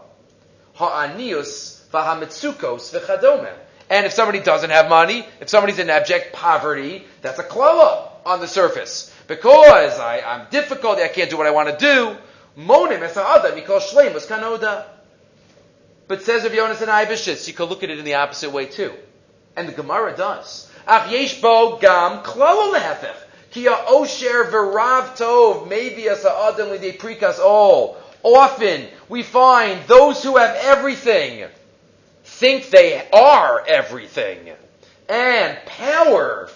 [0.75, 3.53] Ha'anius v'chadome.
[3.89, 8.39] And if somebody doesn't have money, if somebody's in abject poverty, that's a klala on
[8.39, 9.13] the surface.
[9.27, 12.17] Because I, I'm difficult, I can't do what I want to do.
[12.57, 14.85] Monim ha'adam mikol shleimus kanoda.
[16.07, 18.93] But says of Yonasan Eibeshitz, you could look at it in the opposite way too.
[19.55, 20.71] And the Gemara does.
[20.87, 23.15] Ach yesh bo gam klala lehefech.
[23.51, 27.97] Ki osher v'rav tov maybe as ha'adam lidei prikas all.
[28.23, 31.47] Often we find those who have everything
[32.25, 34.51] think they are everything.
[35.07, 36.49] And power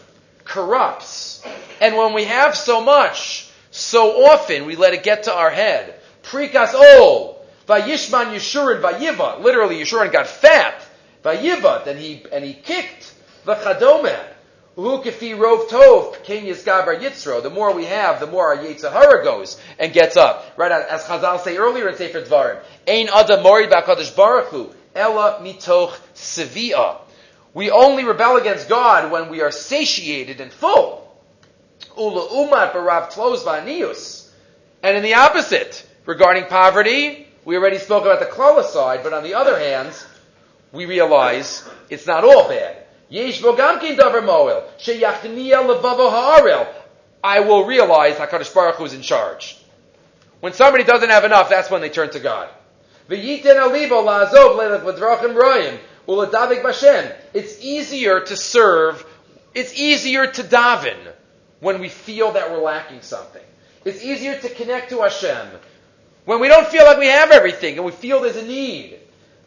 [0.43, 1.45] corrupts.
[1.79, 5.95] And when we have so much, so often we let it get to our head.
[6.23, 7.45] Prikas ol.
[7.67, 9.41] Vayishman Yeshurun Vayiva.
[9.41, 10.83] Literally, Yeshurun got fat.
[11.23, 11.85] Vayiva.
[11.85, 13.13] Then he, and he kicked.
[13.45, 14.19] Vachadome.
[14.79, 16.23] Uhukifi rov tov.
[16.23, 17.43] King Yizgabar Yitzro.
[17.43, 20.53] The more we have, the more our Yetzirah goes and gets up.
[20.55, 22.61] Right as Chazal say earlier in Sefer Dvarim.
[22.87, 24.73] Ein adam mori ba'kadosh baruch hu.
[24.95, 26.97] Ella mitoch sevia.
[27.53, 31.05] We only rebel against God when we are satiated and full.
[31.97, 34.29] Ula umat barav tlos vanius.
[34.81, 39.23] And in the opposite, regarding poverty, we already spoke about the klala side, but on
[39.23, 39.91] the other hand,
[40.71, 42.85] we realize it's not all bad.
[43.09, 46.67] Yesh vogamkin davar moel sheyachniya levavo ha'arel.
[47.23, 49.57] I will realize Hakadosh Baruch Hu is in charge.
[50.39, 52.47] When somebody doesn't have enough, that's when they turn to God.
[57.33, 59.05] It's easier to serve.
[59.53, 60.97] It's easier to daven
[61.59, 63.43] when we feel that we're lacking something.
[63.83, 65.47] It's easier to connect to Hashem
[66.25, 68.99] when we don't feel like we have everything and we feel there's a need.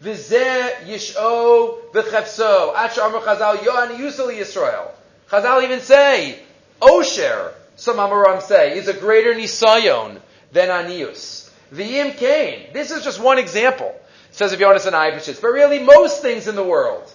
[0.03, 2.75] V'zeh yisho v'chefso.
[2.75, 4.91] Asher amar Chazal yo yusel Yisrael.
[5.31, 6.39] Chazal even say,
[6.81, 11.51] Osher, some Amoram say, is a greater nisayon than anius.
[11.73, 12.67] V'yim kain.
[12.73, 13.95] This is just one example.
[14.33, 15.41] Says Yonasan Eibeshitz.
[15.41, 17.11] But really, most things in the world.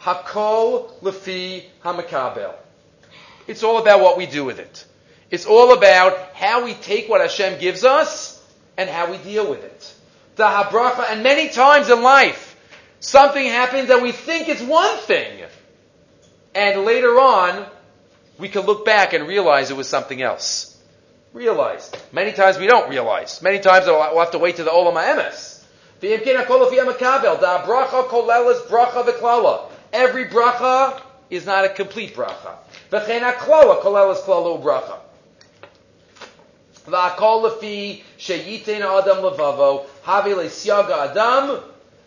[0.00, 2.54] Hakol lefi hamakabel.
[3.46, 4.84] It's all about what we do with it.
[5.30, 8.42] It's all about how we take what Hashem gives us
[8.76, 9.94] and how we deal with it.
[10.36, 12.56] The habracha, and many times in life,
[13.00, 15.44] something happens and we think it's one thing.
[16.54, 17.66] And later on,
[18.38, 20.76] we can look back and realize it was something else.
[21.32, 21.90] Realize.
[22.12, 23.42] Many times we don't realize.
[23.42, 25.62] Many times we'll have to wait to the Olam HaEmes.
[29.92, 32.56] Every bracha is not a complete bracha.
[40.04, 41.62] Klala lefi sheyitein adam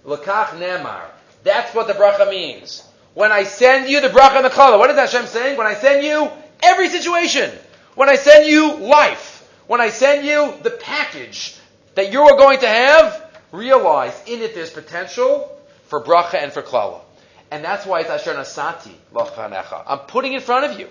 [0.05, 1.05] lekach nemar.
[1.43, 2.83] That's what the bracha means.
[3.13, 5.57] When I send you the bracha and the klala, what is Hashem saying?
[5.57, 6.29] When I send you
[6.61, 7.51] every situation,
[7.95, 11.57] when I send you life, when I send you the package
[11.95, 16.61] that you are going to have, realize in it there's potential for bracha and for
[16.61, 17.01] klala.
[17.49, 19.83] And that's why it's Asher Nasati Lochanecha.
[19.87, 20.87] I'm putting in front of you.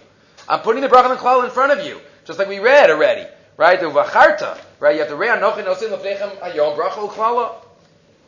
[0.48, 2.00] I'm putting the bracha and klal in front of you.
[2.24, 3.26] Just like we read already.
[3.56, 3.80] Right?
[3.80, 4.58] The Vacharta.
[4.80, 4.94] Right?
[4.94, 7.54] You have to Anochi Nosim Lefnechem Ayom Bracha Uklala.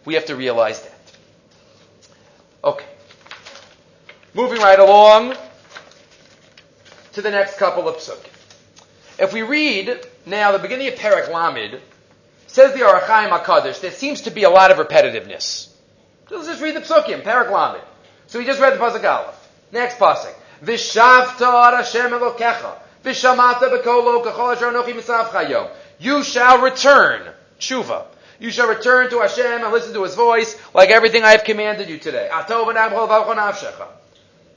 [0.05, 0.99] We have to realize that.
[2.65, 2.87] Okay.
[4.35, 5.35] Moving right along
[7.13, 8.31] to the next couple of psukim.
[9.19, 11.81] If we read now the beginning of Perek Lamed,
[12.47, 15.69] says the Ohr HaChaim HaKadosh, there seems to be a lot of repetitiveness.
[16.29, 17.85] So Let's just read the psukim, Perek Lamed.
[18.29, 19.49] So we just read the pasuk Aleph.
[19.73, 20.35] Next pasuk.
[20.63, 22.79] Vishavta Hashem Elokecha.
[23.05, 23.15] You
[26.23, 27.23] shall return.
[27.59, 28.05] Tshuva.
[28.41, 31.89] You shall return to Hashem and listen to His voice like everything I have commanded
[31.89, 32.29] you today.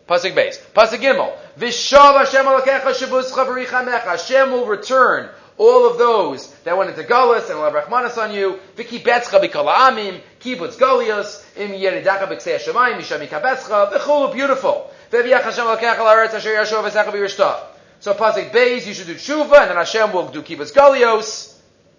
[0.07, 0.59] Pasuk base.
[0.75, 1.33] Pasuk gimel.
[1.57, 4.03] Vishav Hashem Elokecha shabuzcha v'richamecha.
[4.03, 8.33] Hashem will return all of those that went into Gullus and will have Rachmanis on
[8.33, 8.59] you.
[8.75, 10.19] V'kibetzcha b'kol ha'amim.
[10.41, 11.43] Kibbutz Golios.
[11.55, 12.97] Im yeridacha b'ksei Hashemayim.
[12.97, 13.93] Misham yikabetzcha.
[13.93, 14.33] V'chulu.
[14.33, 14.91] Beautiful.
[15.11, 17.70] V'viach Hashem Elokecha la'aretz asher yashov v'secha b'yirshta.
[18.01, 21.55] So pasuk Beis, you should do tshuva, and then Hashem will do kibbutz galios.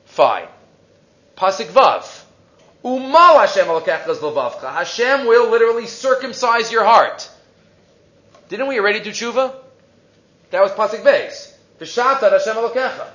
[0.07, 0.49] Fine.
[1.37, 2.25] Pasuk Vav.
[2.85, 4.75] Umal Hashem alokechas levavcha.
[4.75, 7.31] Hashem will literally circumcise your heart.
[8.49, 9.55] Didn't we already do tshuva?
[10.51, 11.55] That was pasuk Beis.
[11.79, 13.07] V'shavtat Hashem alokecha.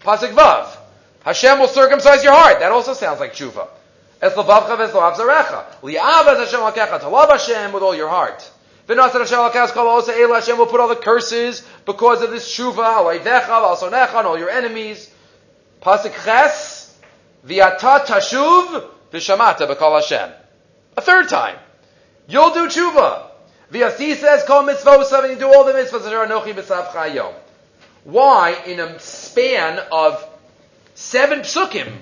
[0.00, 0.74] Pasuk Vav.
[1.22, 2.60] Hashem will circumcise your heart.
[2.60, 3.68] That also sounds like tshuva.
[4.22, 5.66] Es levavcha ves loav zarecha.
[5.82, 6.98] Li'av es Hashem alokecha.
[7.00, 8.50] To love Hashem with all your heart.
[8.88, 13.16] Will put all the curses because of this tshuva.
[14.16, 15.10] And all your enemies.
[15.82, 16.86] Pasuk Ches.
[17.46, 20.30] V'yata tashuv v'shamata b'kol Hashem.
[20.96, 21.56] A third time.
[22.28, 23.22] You'll do tshuva.
[23.72, 27.34] V'yasi says, Kol mitzvah and you do all the mitzvahs are anochi b'sav chayom.
[28.04, 30.24] Why, in a span of
[30.94, 31.92] seven psukim,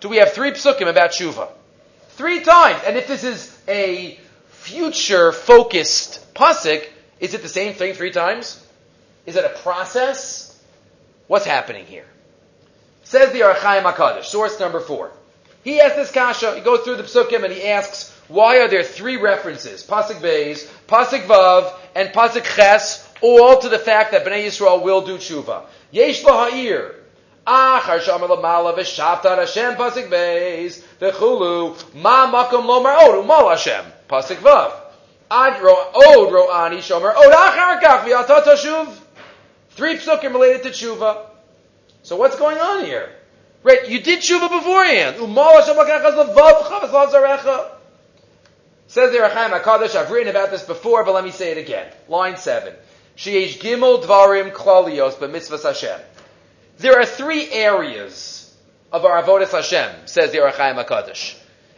[0.00, 1.48] do we have three psukim about tshuva?
[2.10, 2.80] Three times.
[2.86, 4.18] And if this is a
[4.66, 6.84] future focused pasuk,
[7.20, 8.60] is it the same thing three times?
[9.24, 10.60] Is it a process?
[11.28, 12.04] What's happening here?
[13.04, 15.12] Says the Ohr HaChaim HaKadosh, source number four.
[15.62, 18.82] He asks this kasha, he goes through the psukim and he asks, why are there
[18.82, 24.46] three references, Pasuk Beis, Pasuk Vav, and Pasuk Ches, all to the fact that Bnei
[24.46, 25.66] Yisrael will do tshuva?
[25.92, 26.96] Yesh ha'ir.
[27.46, 34.72] Achar Hashem Pasuk Beis, v'chulu, ma makom umal Hashem, Pasuk Vav.
[35.30, 38.88] Ad ro, od ro'ani shomer, od achar kach v'yatat tashuv.
[39.70, 41.26] Three psukim related to tshuva.
[42.02, 43.10] So what's going on here?
[43.64, 45.16] Right, you did tshuva beforehand.
[45.16, 47.70] Umal Hashem l'kachas levav chavas lazarecha.
[48.86, 51.58] Says the Ohr HaChaim HaKadosh, I've written about this before, but let me say it
[51.58, 51.90] again.
[52.08, 52.72] Line 7.
[53.16, 56.00] Sheish gimel dvarim klalios b'mitzvahs Hashem.
[56.78, 58.54] There are three areas
[58.92, 61.34] of our avodas Hashem, says the Ohr HaChaim HaKadosh.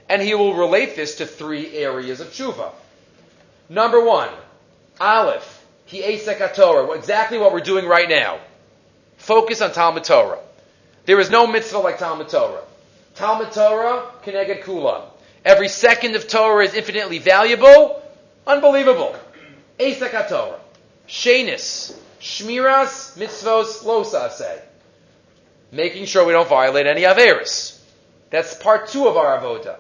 [0.09, 2.71] And he will relate this to three areas of tshuva.
[3.69, 4.31] Number one,
[5.01, 8.39] Aleph, ki esek Torah, exactly what we're doing right now.
[9.19, 10.39] Focus on Talmud Torah.
[11.05, 12.63] There is no mitzvah like Talmud Torah.
[13.15, 15.03] Talmud Torah, keneged kulam.
[15.45, 18.03] Every second of Torah is infinitely valuable.
[18.47, 19.15] Unbelievable.
[19.79, 20.61] Esek Torah.
[21.07, 21.97] Shenis.
[22.21, 24.61] Shmiras mitzvos losase.
[25.71, 27.79] Making sure we don't violate any Averis.
[28.31, 29.79] That's part two of our avoda.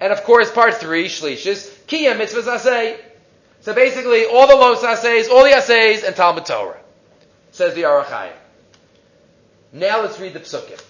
[0.00, 2.98] And of course, part three, shlishis, kiyah mitzvahs asay.
[3.60, 6.78] So basically, all the los assays, all the assays, and Talmud Torah.
[7.52, 8.32] Says the Ohr HaChaim.
[9.72, 10.82] Now let's read the psukim.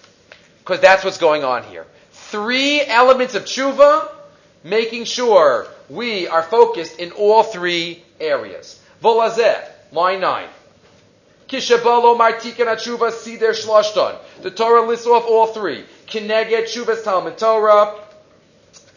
[0.59, 1.85] Because that's what's going on here
[2.31, 4.09] three elements of tshuva,
[4.63, 8.81] making sure we are focused in all three areas.
[9.03, 10.47] Volazeh, line 9.
[11.49, 14.17] Kishabalo martikan tshuva sider shlashton.
[14.41, 15.83] The Torah lists off all three.
[16.07, 17.95] Kineged tshuva's Talmud Torah.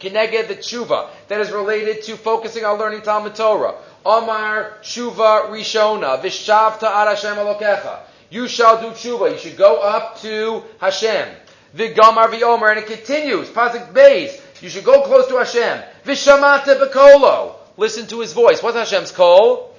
[0.04, 3.74] Kineged the tshuva that is related to focusing on learning Talmud Torah.
[4.04, 6.20] Omar tshuva rishona.
[6.20, 8.00] Vishavta ad Hashem alokecha.
[8.28, 9.32] You shall do tshuva.
[9.32, 11.28] You should go up to Hashem.
[11.74, 13.48] Vigamar v'omer, and it continues.
[13.48, 14.40] Pasuk base.
[14.60, 15.82] You should go close to Hashem.
[16.04, 17.54] Vishamata bekolo.
[17.76, 18.62] Listen to his voice.
[18.62, 19.74] What's Hashem's call?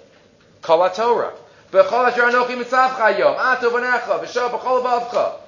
[0.61, 1.33] Kol Torah.
[1.71, 3.35] B'chol asher anochi mitzavcha yom.
[3.37, 4.23] Ato v'necha.
[4.23, 5.44] V'shah b'chol v'avcha.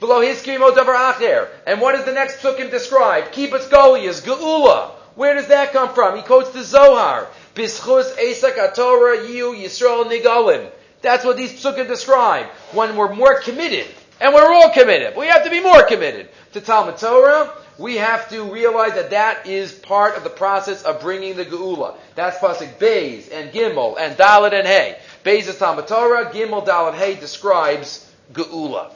[0.00, 1.48] Below his acher.
[1.66, 3.32] And what does the next psukim describe?
[3.32, 4.90] Kibbutz Golias, Geula.
[5.16, 6.16] Where does that come from?
[6.16, 7.26] He quotes the Zohar.
[7.54, 10.70] Bischus Esak Torah Yiu Yisrael Nigalim.
[11.02, 12.46] That's what these psukim describe.
[12.72, 13.86] When we're more committed
[14.20, 15.16] and we're all committed.
[15.16, 17.52] We have to be more committed to Talmud Torah.
[17.78, 21.96] We have to realize that that is part of the process of bringing the Geula.
[22.16, 24.98] That's Pasuk Beis and Gimel and Dalit and Hay.
[25.24, 28.92] Beis is Talmud Torah, Gimel, Dalit, Hay describes Geula.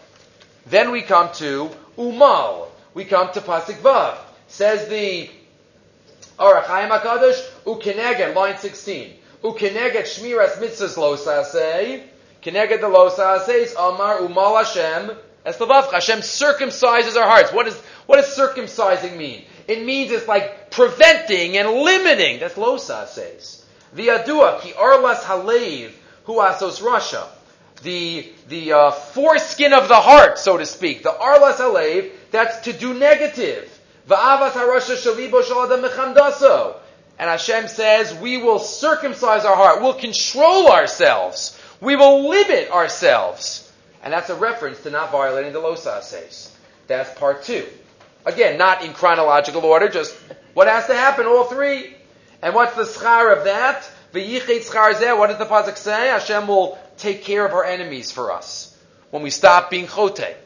[0.66, 2.68] Then we come to Umal.
[2.94, 4.16] We come to Pasuk Vav.
[4.48, 5.31] Says the
[6.38, 9.14] Ohr HaChaim HaKadosh, Ukeneged, line 16.
[9.42, 12.03] Ukeneged Shmiras Mitzvahs Lo Saseh.
[12.42, 17.53] Keneged the losa says Amar Umal Hashem Eslavav Hashem circumcises our hearts.
[17.53, 17.75] What, is,
[18.07, 19.44] what does circumcising mean?
[19.66, 22.40] It means it's like preventing and limiting.
[22.40, 23.62] That's losa.
[23.92, 25.92] The adua ki arlas halev
[26.25, 27.27] hu asos rasha.
[27.83, 31.03] The the uh, foreskin of the heart, so to speak.
[31.03, 32.11] The arlas halev.
[32.31, 33.69] That's to do negative.
[37.19, 39.81] And Hashem says, we will circumcise our heart.
[39.81, 41.59] We'll control ourselves.
[41.81, 43.71] We will limit ourselves.
[44.03, 46.57] And that's a reference to not violating the Losa says.
[46.89, 47.65] That's part two.
[48.27, 50.17] Again, not in chronological order, just
[50.55, 51.95] what has to happen, all three.
[52.41, 53.89] And what's the schar of that?
[54.13, 56.09] What does the pasuk say?
[56.09, 58.77] Hashem will take care of our enemies for us
[59.11, 60.37] when we stop being chote.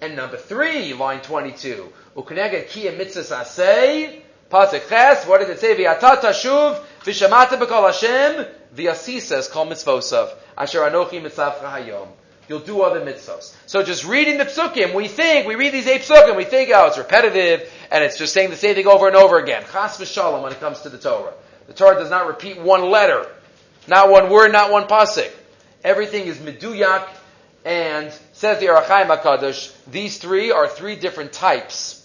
[0.00, 1.92] And number three, line 22.
[2.16, 4.20] U'keneged kiyah mitzvahs asay.
[4.50, 5.74] Pasuk ches, what does it say?
[5.74, 8.46] V'yatat tashuv Vishamata b'kol Hashem,
[8.76, 10.34] is called mitzvosav.
[10.56, 12.08] Asher anochi mitzavcha hayom.
[12.48, 13.54] You'll do other mitzvos.
[13.66, 16.86] So just reading the psukim, we think, we read these eight psukim, we think, oh,
[16.86, 19.62] it's repetitive, and it's just saying the same thing over and over again.
[19.72, 21.32] Chas v'shalom when it comes to the Torah.
[21.66, 23.26] The Torah does not repeat one letter,
[23.88, 25.30] not one word, not one pasuk.
[25.84, 27.08] Everything is meduyak,
[27.64, 31.98] and says the Ohr HaChaim HaKadosh, these three are three different types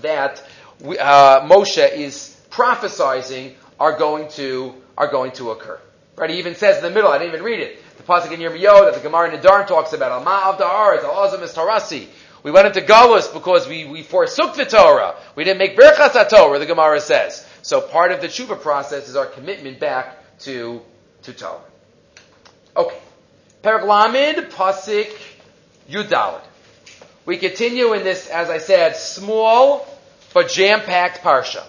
[0.00, 0.42] that
[0.80, 5.80] we, uh, Moshe is prophesizing are going to are going to occur.
[6.16, 6.30] Right?
[6.30, 8.84] He even says in the middle, I didn't even read it, the pasuk in Yirmiyahu
[8.84, 12.06] that the Gemara in Nedarim talks about, Al Ma'av Da'aretz, Al Azam Tarasi.
[12.42, 15.16] We went into Galus because we, we forsook the Torah.
[15.34, 17.46] We didn't make Birchas Torah, the Gemara says.
[17.62, 20.80] So part of the tshuva process is our commitment back to,
[21.22, 21.60] to Torah.
[22.80, 22.96] Okay.
[23.62, 25.14] Perak Lamed, Pasik,
[25.88, 26.40] Yudalad.
[27.26, 29.86] We continue in this, as I said, small
[30.32, 31.62] but jam-packed parsha.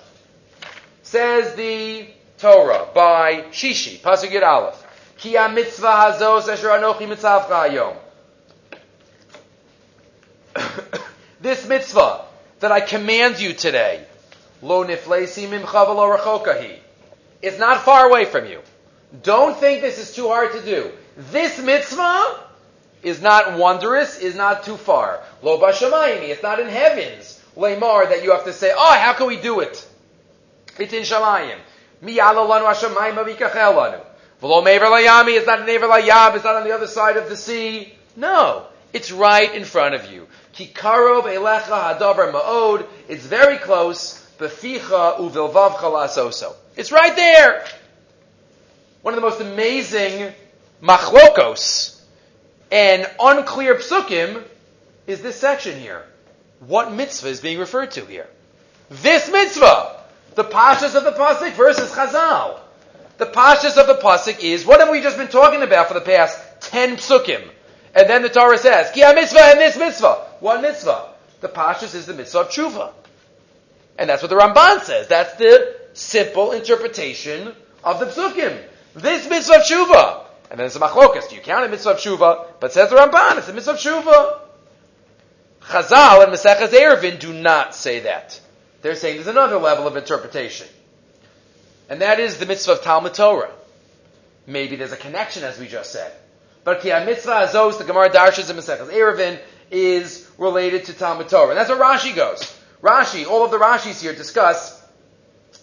[1.03, 2.07] Says the
[2.38, 4.88] Torah by Shishi, Pasuk Yud Aleph.
[5.18, 7.97] Ki mitzvah hazos asher anochi mitzavcha.
[11.41, 12.26] This mitzvah
[12.59, 14.05] that I command you today,
[14.62, 16.78] lo niflesi mimcha v'lo rachokahi,
[17.41, 18.62] is not far away from you.
[19.24, 20.91] Don't think this is too hard to do.
[21.18, 22.39] This mitzvah
[23.03, 25.22] is not wondrous, is not too far.
[25.41, 27.43] Lo bashamayim, it's not in heavens.
[27.55, 29.88] Lemar that you have to say, oh, how can we do it?
[30.80, 31.57] It's in shamayim.
[32.01, 34.01] Mi lanu hashamayim avikachel lanu.
[34.41, 37.30] V'lo mever layami, it's not in never layab, it's not on the other side of
[37.30, 37.93] the sea.
[38.16, 40.28] No, it's right in front of you.
[40.53, 44.18] Kikarov elecha hadavar ma'od, it's very close.
[44.39, 46.55] Beficha uvilvavcha lasoso.
[46.76, 47.66] It's right there.
[49.01, 50.34] One of the most amazing
[50.82, 52.02] machlokos
[52.72, 54.44] and unclear psukim
[55.08, 56.04] is this section here.
[56.60, 58.28] What mitzvah is being referred to here?
[58.90, 59.98] This mitzvah!
[60.36, 62.60] The pashas of the pasuk versus Chazal.
[63.18, 66.02] The pashas of the pasuk is what have we just been talking about for the
[66.02, 67.50] past ten psukim?
[67.94, 70.28] And then the Torah says, Ki mitzvah and this mitzvah.
[70.40, 71.10] What mitzvah?
[71.42, 72.94] The pashas is the mitzvah of tshuva.
[73.98, 75.08] And that's what the Ramban says.
[75.08, 77.54] That's the simple interpretation
[77.84, 78.58] of the psukim.
[78.96, 80.26] This mitzvah of tshuva.
[80.52, 81.30] And then it's a machlokas.
[81.30, 82.45] Do you count a mitzvah of tshuva?
[82.60, 84.39] But says the Ramban, it's a mitzvah of tshuva.
[85.62, 88.39] Chazal and Maseches Eruvin do not say that.
[88.82, 90.68] They're saying there's another level of interpretation.
[91.89, 93.49] And that is the mitzvah of Talmud Torah.
[94.45, 96.12] Maybe there's a connection, as we just said.
[96.66, 99.39] But ki mitzvah azos, the Gemara Darshas and Maseches Eruvin,
[99.72, 101.52] is related to Talmud Torah.
[101.52, 102.41] And that's where Rashi goes.
[102.82, 104.78] Rashi, all of the Rashis here discuss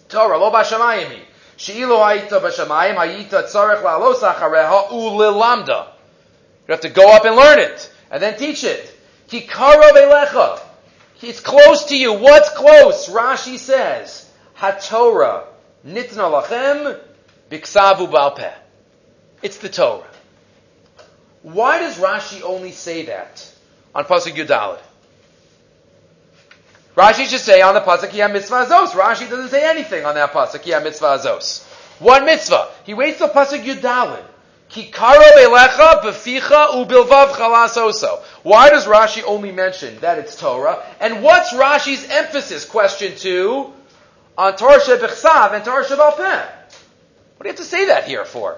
[0.07, 1.21] Torah, lo bashamayimi.
[1.59, 5.87] She'ilu ha'ita b'shamayim ha'ita tzarech la'alos achareha u'lilamda.
[6.65, 8.95] You have to go up and learn it, and then teach it.
[9.27, 10.61] Ki karav.
[11.21, 12.13] It's close to you.
[12.13, 13.09] What's close?
[13.09, 15.47] Rashi says, HaTorah
[15.85, 16.97] nitna lachem
[17.51, 18.53] biksavu balpeh.
[19.41, 20.07] It's the Torah.
[21.43, 23.45] Why does Rashi only say that
[23.93, 24.79] on Pasuk Yudalid?
[26.99, 28.89] Rashi should say on the pasuk Yam mitzvah azos.
[28.89, 31.63] Rashi doesn't say anything on that pasuk Yam mitzvah azos.
[31.99, 32.67] One mitzvah.
[32.83, 34.25] He waits till pasuk Yudalid.
[34.69, 38.19] Kikaro belecha beficha ubilvav chalasoso.
[38.43, 40.83] Why does Rashi only mention that it's Torah?
[40.99, 42.65] And what's Rashi's emphasis?
[42.65, 43.71] Question two
[44.37, 46.17] on Torah shebechsav and Torah shebalpeh.
[46.17, 48.57] What do you have to say that here for?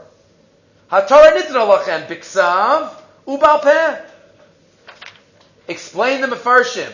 [0.91, 2.91] HaTorah nitna lachem biksav
[3.27, 4.03] ubalpeh.
[5.67, 6.91] Explain the mefarshim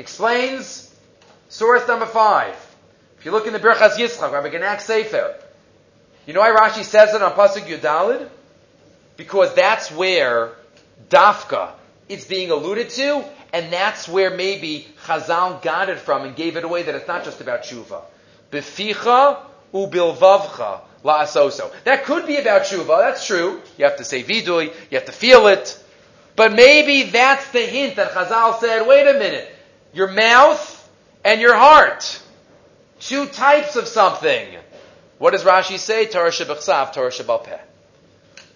[0.00, 0.92] explains
[1.50, 2.56] source number five.
[3.18, 5.36] If you look in the Birchas Yitzchak, Rabbi Genack Sefer,
[6.26, 8.28] you know why Rashi says it on Pasuk Yudalid?
[9.18, 10.52] Because that's where
[11.10, 11.72] Dafka
[12.08, 13.22] is being alluded to,
[13.52, 17.24] and that's where maybe Chazal got it from and gave it away that it's not
[17.24, 18.02] just about tshuva.
[18.50, 19.38] Beficha
[19.74, 21.70] ubilvavcha la'asoso.
[21.84, 23.60] That could be about tshuva, that's true.
[23.76, 25.78] You have to say vidui, you have to feel it.
[26.36, 29.54] But maybe that's the hint that Chazal said, wait a minute,
[29.92, 30.90] your mouth
[31.24, 32.22] and your heart.
[33.00, 34.46] Two types of something.
[35.18, 36.06] What does Rashi say?
[36.06, 37.58] Torah shebechsav, Torah shebalpeh.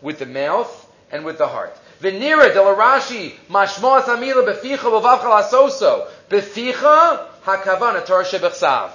[0.01, 1.77] With the mouth and with the heart.
[2.01, 8.91] Venira del Rashi mashmo amila beficha b'vavcha lasoso beficha hakavana Torah shebechsav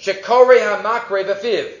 [0.00, 1.72] shekore hamakre befiv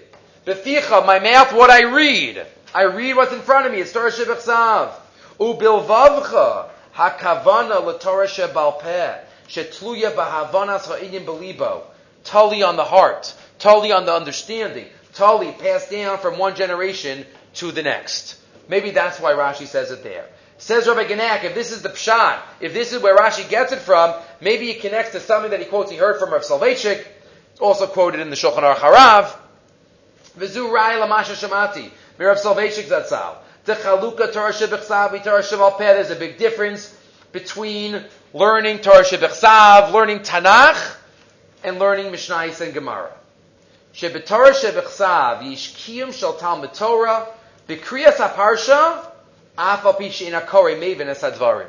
[0.46, 4.10] beficha my mouth what I read I read what's in front of me it's Torah
[4.10, 4.92] shebechsav
[5.38, 9.18] ubilvavcha hakavana l'Torah shebalpeh
[9.52, 11.82] Shetluya bahavanas ha'inyan belibo.
[12.34, 13.34] On the heart.
[13.58, 14.86] Tali on the understanding.
[15.14, 18.38] Tali passed down from one generation to the next.
[18.68, 20.26] Maybe that's why Rashi says it there.
[20.56, 23.80] Says Rabbi Genack, if this is the pshat, if this is where Rashi gets it
[23.80, 27.04] from, maybe it connects to something that he quotes he heard from Rav Soloveitchik.
[27.50, 29.36] It's also quoted in the Shulchan Aruch Harav.
[30.38, 31.90] V'zu rai lamasha shamati.
[32.18, 33.36] Mirav Soloveitchik Zatzal.
[33.64, 35.76] The chaluka Torah Shebechsav, Torah.
[35.78, 36.96] There's a big difference
[37.32, 38.04] between
[38.34, 40.96] learning Torah Shebechsav, learning Tanakh,
[41.64, 43.12] and learning Mishnayis and Gemara.
[43.94, 47.28] Shebetorah Shebechsav, Yishkiyim Shal Talmud Torah,
[47.68, 49.06] B'kriyas HaParsha,
[49.58, 51.68] Afal Pish In HaKore Maven Esadvarim.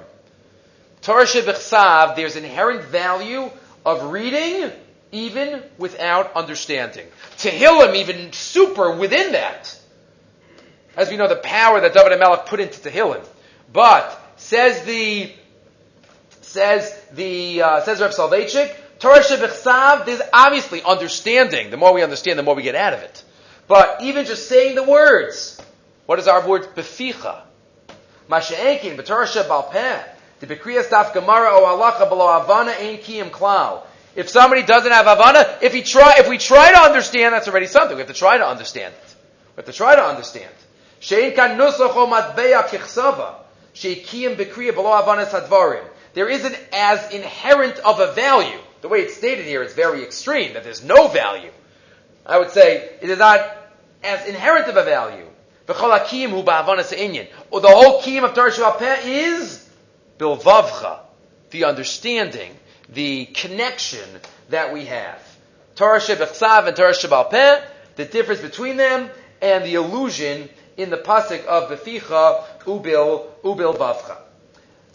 [1.01, 3.49] Torah Shebechsav, there's inherent value
[3.85, 4.71] of reading
[5.11, 7.05] even without understanding.
[7.37, 9.77] Tehillim, even super within that.
[10.95, 13.23] As we know, the power that David Melech put into Tehillim.
[13.71, 15.31] But, says the,
[16.53, 21.71] says the, uh, says Reb Soloveitchik, Torah Shebechsav, there's obviously understanding.
[21.71, 23.23] The more we understand, the more we get out of it.
[23.67, 25.59] But even just saying the words,
[26.05, 26.75] what is our word?
[26.75, 27.41] Beficha.
[28.29, 30.03] Masha'enkin, B'Torah Shebalpeh,
[30.41, 33.81] the Bekriyas Daf Gemara O Alacha Below Avana Ein Kiyim Klal.
[34.15, 37.65] If somebody doesn't have Havana, if he try, if we try to understand, that's already
[37.65, 37.97] something.
[37.97, 39.15] We have to try to understand it.
[39.55, 40.53] We have to try to understand.
[41.01, 43.37] Shein kan nusocho matbeya kichsava.
[43.73, 45.83] Sheikiyim bekriya below Havana sadvarim.
[46.13, 48.59] There isn't as inherent of a value.
[48.81, 51.51] The way it's stated here is very extreme, that there's no value.
[52.25, 53.45] I would say it is not
[54.03, 55.25] as inherent of a value.
[55.67, 55.99] Or oh,
[57.59, 59.69] the whole kiyim of Torah Shabbat is
[60.17, 60.99] bilvavcha,
[61.51, 62.51] the understanding
[62.89, 64.07] the connection
[64.49, 65.21] that we have.
[65.75, 67.61] Torah Shebechsav and Torah Shebal Peh,
[67.95, 69.09] the difference between them,
[69.41, 74.17] and the illusion in the pasuk of Beficha Ubil Ubil Bavcha.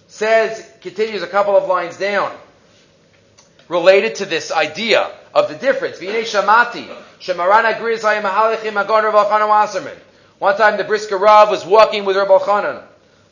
[0.09, 2.35] Says, continues a couple of lines down,
[3.69, 5.99] related to this idea of the difference.
[5.99, 6.89] V'inei Shamati,
[7.21, 9.97] Shemarana Griz Mahalechim Agon Rav Wasserman.
[10.39, 12.83] One time the Brisker Rav was walking with Rav Chanan.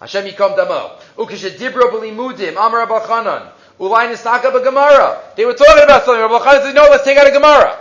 [0.00, 0.98] Hashem Yikom Damo.
[1.16, 3.50] Ukeshedibro b'limudim, Amar Rav Chanan.
[3.80, 5.22] Ulai Nisaka Gemara.
[5.34, 6.20] They were talking about something.
[6.20, 7.78] Rabbi Chanan said, no, let's take out a Gemara.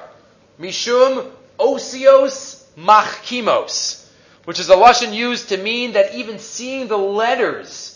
[0.57, 1.29] Mishum
[1.59, 4.07] Osios Machkimos.
[4.45, 7.94] Which is a Lashon used to mean that even seeing the letters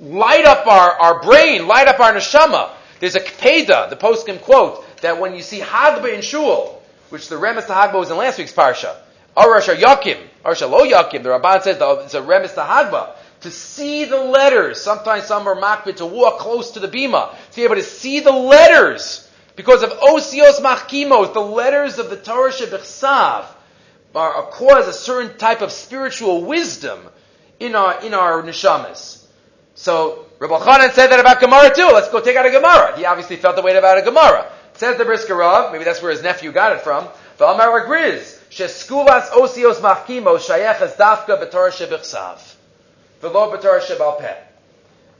[0.00, 2.70] light up our, our brain, light up our neshama.
[2.98, 7.36] There's a Kpeda, the poskim quote, that when you see Hagba in Shul, which the
[7.36, 8.96] Remes to Hagba was in last week's Parsha,
[9.36, 14.04] Arash Yakim, Arash Lo Yakim, the Rabban says it's a Remes to Hagba to see
[14.04, 14.80] the letters.
[14.80, 18.20] Sometimes some are makbid to walk close to the bima, to be able to see
[18.20, 19.26] the letters.
[19.56, 23.46] Because of osios machkimos, the letters of the Torah Shebechsav
[24.14, 27.00] are, cause a certain type of spiritual wisdom
[27.58, 29.19] in our, in our neshamas.
[29.74, 31.88] So, Rabbi Chanan said that about Gemara too.
[31.92, 32.96] Let's go take out a Gemara.
[32.96, 34.50] He obviously felt the way about a Gemara.
[34.74, 37.06] Says the Brisker Rav, maybe that's where his nephew got it from.
[37.38, 42.38] V'amar Griz, sheskulas osios machkimos shayeches dafka b'Torah Shebechsav.
[43.20, 44.36] V'lo b'Torah Shebal Peh.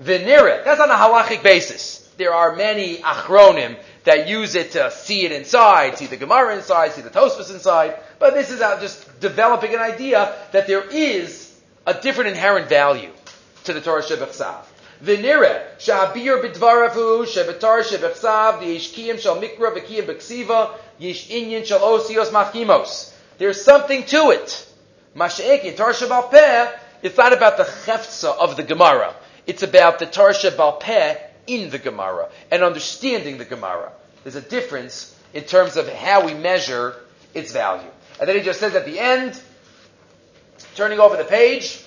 [0.02, 1.98] V'nira, that's on a halachic basis.
[2.16, 6.92] There are many achronim that use it to see it inside, see the Gemara inside,
[6.92, 11.54] see the Tosfos inside, but this is uh, just developing an idea that there is
[11.86, 13.10] a different inherent value
[13.64, 14.64] to the Torah Shebechsav.
[15.02, 22.30] V'nira, sha'abir b'dvaravu, shebetar shebechsav, v'yesh kiyim shal mikra v'kiyim b'ksiva, yesh inyan shal osios
[22.30, 23.14] machkimos.
[23.38, 24.66] There's something to it.
[25.16, 26.70] Masha'ekin, Torah Shebal Peh,
[27.02, 29.14] it's not about the cheftza of the Gemara.
[29.46, 33.90] It's about the Tarsha Balpeh in the Gemara and understanding the Gemara.
[34.22, 36.94] There's a difference in terms of how we measure
[37.34, 37.88] its value.
[38.20, 39.40] And then he just says at the end,
[40.74, 41.82] turning over the page,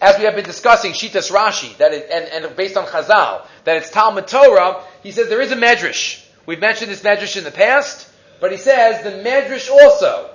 [0.00, 3.76] as we have been discussing Shitas Rashi, that it, and, and based on Chazal, that
[3.76, 6.24] it's Talmud Torah, he says there is a medrash.
[6.46, 8.08] We've mentioned this medrash in the past,
[8.40, 10.30] but he says the medrash also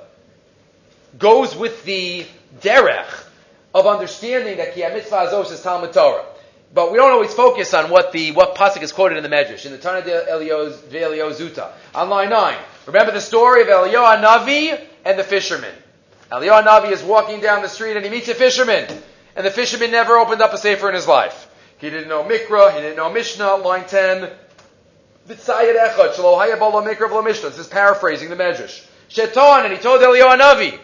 [1.17, 2.25] goes with the
[2.61, 3.07] derech
[3.73, 6.25] of understanding that Kiyam Mitzvah Azos is Talmud Torah.
[6.73, 9.65] But we don't always focus on what the what pasuk is quoted in the Medrash
[9.65, 10.69] in the Tana de Elio
[11.31, 12.57] Zuta on line nine.
[12.87, 15.73] Remember the story of Elio Navi and the fisherman.
[16.31, 18.87] Elio Navi is walking down the street and he meets a fisherman,
[19.35, 21.49] and the fisherman never opened up a sefer in his life.
[21.77, 23.57] He didn't know Mikra, he didn't know Mishnah.
[23.57, 24.31] Line ten.
[25.25, 28.85] This is paraphrasing the Medrash.
[29.09, 30.79] Shetan, and he told Elio Navi,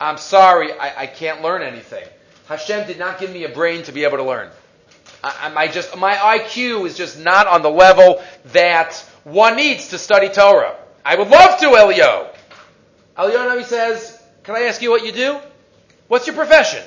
[0.00, 2.04] I'm sorry, I, I, can't learn anything.
[2.48, 4.50] Hashem did not give me a brain to be able to learn.
[5.22, 8.22] I, I just my IQ is just not on the level
[8.52, 8.94] that
[9.24, 10.76] one needs to study Torah.
[11.04, 12.30] I would love to, Elio.
[13.16, 15.38] Elio says, "Can I ask you what you do?
[16.06, 16.84] What's your profession?"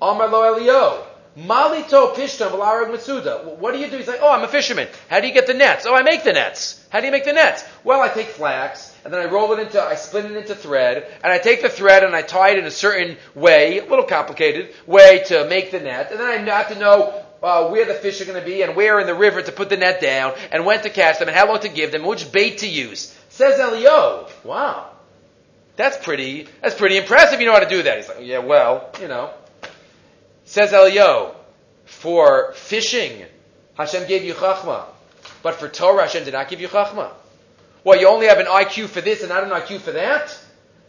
[0.00, 1.06] Amar lo Elio.
[1.38, 3.56] Malito pishtam v'larag mitzuda.
[3.58, 3.96] What do you do?
[3.96, 4.88] He's like, oh, I'm a fisherman.
[5.08, 5.86] How do you get the nets?
[5.86, 6.84] Oh, I make the nets.
[6.90, 7.64] How do you make the nets?
[7.84, 11.06] Well, I take flax, and then I roll it into, I split it into thread,
[11.22, 14.04] and I take the thread and I tie it in a certain way, a little
[14.04, 17.94] complicated way to make the net, and then I have to know uh, where the
[17.94, 20.34] fish are going to be and where in the river to put the net down
[20.50, 23.16] and when to catch them and how long to give them, which bait to use.
[23.28, 24.90] Says Elio, wow,
[25.76, 27.40] that's pretty, that's pretty impressive.
[27.40, 27.98] You know how to do that.
[27.98, 29.30] He's like, yeah, well, you know.
[30.50, 31.36] Says Elio,
[31.84, 33.24] for fishing,
[33.74, 34.82] Hashem gave you chachma,
[35.44, 37.12] but for Torah, Hashem did not give you chachma.
[37.84, 40.36] Well, you only have an IQ for this and not an IQ for that?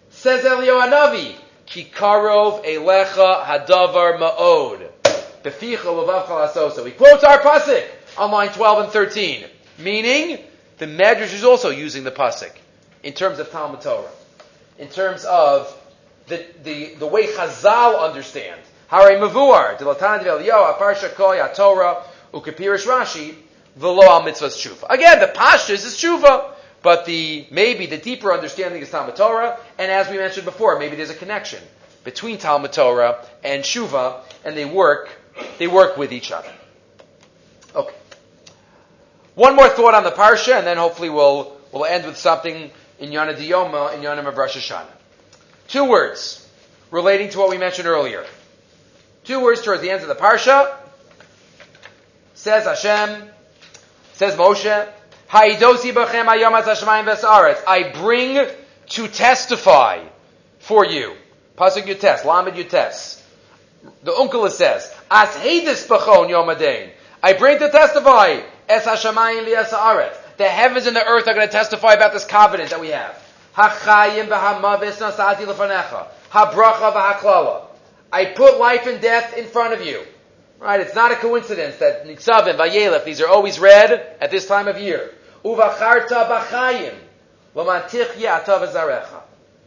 [0.09, 1.35] Says Elio Hanavi,
[1.67, 4.89] Kikarov elecha hadavar ma'od.
[6.73, 7.85] So he quotes our pasuk
[8.17, 9.45] on line 12 and 13,
[9.77, 10.39] meaning
[10.79, 12.51] the Medrash is also using the pasuk
[13.03, 14.09] in terms of Talmud Torah,
[14.79, 15.71] in terms of
[16.25, 18.59] the, the, the way Chazal understand.
[18.91, 23.33] Hare mavuar, dilatan v'eliyo, aparsha koya Torah, ukapirish Rashi,
[23.79, 24.85] v'lo al mitzvahs tshuva.
[24.89, 29.89] Again, the pashtus is tshuva, but the, maybe the deeper understanding is Talmud Torah, and
[29.89, 31.63] as we mentioned before, maybe there's a connection
[32.03, 35.09] between Talmud Torah and tshuva, and they work
[35.57, 36.51] they work with each other.
[37.73, 37.95] Okay.
[39.35, 42.69] One more thought on the parsha, and then hopefully we'll we'll end with something
[42.99, 44.85] in Yana Diyoma in Yana of Rosh Hashanah.
[45.69, 46.45] Two words
[46.89, 48.25] relating to what we mentioned earlier.
[49.23, 50.75] Two words towards the end of the parsha.
[52.33, 53.29] Says Hashem,
[54.13, 54.89] says Moshe,
[55.29, 57.63] Haidosi b'chem hashmayim v'sa'aretz.
[57.67, 58.47] I bring
[58.89, 60.03] to testify
[60.59, 61.15] for you.
[61.57, 63.21] Pasuk Yutes, Lamed Yutes.
[64.03, 66.89] The uncle says, As Bachon Yomadain.
[67.23, 70.37] I bring to testify, Es Hashamayim v'Yasa'aret.
[70.37, 73.15] The heavens and the earth are going to testify about this covenant that we have.
[73.55, 75.45] Hachayim nasati.
[76.31, 77.70] Habracha v'haklala.
[78.11, 80.03] I put life and death in front of you.
[80.59, 80.79] Right?
[80.79, 84.79] It's not a coincidence that Nitzavim, Vayelech, these are always read at this time of
[84.79, 85.11] year.
[85.43, 86.93] Uvacharta b'chayim.
[87.55, 89.21] L'mantich ya'ata v'zarecha.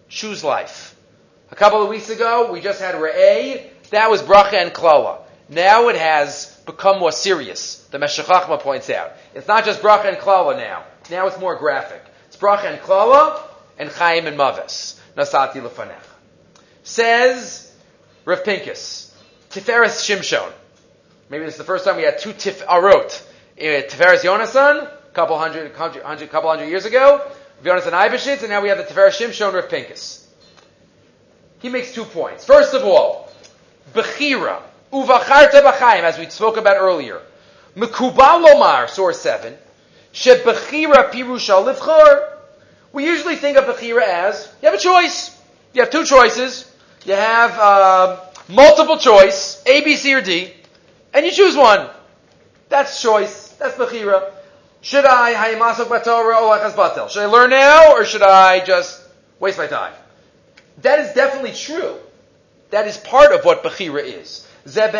[0.08, 0.94] Choose life.
[1.50, 5.20] A couple of weeks ago, we just had Re'eh, that was bracha and klala.
[5.48, 7.76] Now it has become more serious.
[7.90, 9.12] The Meshachachma points out.
[9.34, 10.84] It's not just bracha and klala now.
[11.10, 12.02] Now it's more graphic.
[12.28, 13.40] It's bracha and klala
[13.78, 14.98] and chayim and maves.
[15.16, 16.02] Nasati lefanech.
[16.82, 17.73] Says
[18.24, 19.12] Rav Pinkus,
[19.50, 20.50] Tiferes Shimshon.
[21.28, 23.22] Maybe this is the first time we had two Tifarot.
[23.60, 27.30] Uh, uh, Tiferes Yonasan, couple hundred, hundred, couple hundred years ago.
[27.62, 30.26] Yonasan Eibeshitz, and now we have the Tiferes Shimshon Rav Pinkus.
[31.60, 32.44] He makes two points.
[32.44, 33.30] First of all,
[33.92, 34.60] Bechira.
[34.92, 37.20] Uvacharta b'chaim, as we spoke about earlier.
[37.76, 39.54] Mekubal lomar, source 7.
[40.12, 42.30] Shebechira pirusha livchor.
[42.92, 45.36] We usually think of Bechira as, you have a choice.
[45.72, 46.70] You have two choices.
[47.04, 50.52] You have uh, multiple choice, A, B, C, or D,
[51.12, 51.88] and you choose one.
[52.68, 53.48] That's choice.
[53.58, 54.32] That's Bechira.
[54.80, 57.08] Should I hayamasok batorah or batel?
[57.08, 59.02] Should I learn now or should I just
[59.38, 59.94] waste my time?
[60.82, 61.96] That is definitely true.
[62.70, 64.48] That is part of what Bechira is.
[64.64, 64.92] That's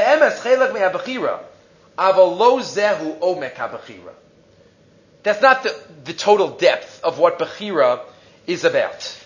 [5.43, 5.75] not the,
[6.05, 8.01] the total depth of what Bechira
[8.47, 9.24] is about.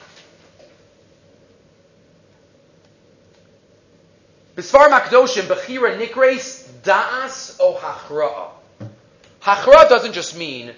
[4.59, 8.89] Bisfar Makdoshim, Bechira Nikres, Da'as o Hachra'a.
[9.41, 10.73] Hachra doesn't just mean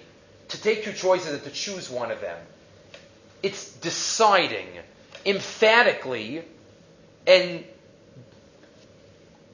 [0.49, 2.37] to take two choices and to choose one of them.
[3.43, 4.67] It's deciding
[5.25, 6.43] emphatically
[7.27, 7.65] and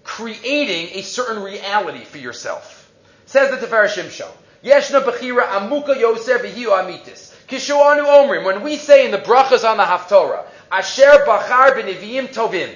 [0.03, 2.91] creating a certain reality for yourself.
[3.27, 4.33] Says the Tefer Shimshon.
[4.65, 7.33] Yeshna bechira amuka yosef v'hiu amitis.
[7.47, 8.45] Kishuanu omrim.
[8.45, 12.75] When we say in the brachas on the Haftorah, Asher bachar b'neviim tovim.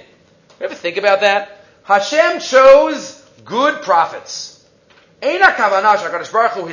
[0.61, 1.59] Ever think about that?
[1.85, 4.63] Hashem chose good prophets.
[5.23, 6.69] Baruch Hu.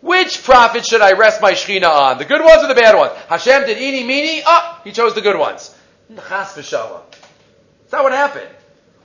[0.00, 2.18] Which prophet should I rest my Shechina on?
[2.18, 3.12] The good ones or the bad ones?
[3.28, 4.42] Hashem did eeny meeny.
[4.44, 5.74] Oh, he chose the good ones.
[6.08, 8.48] That's not what happened.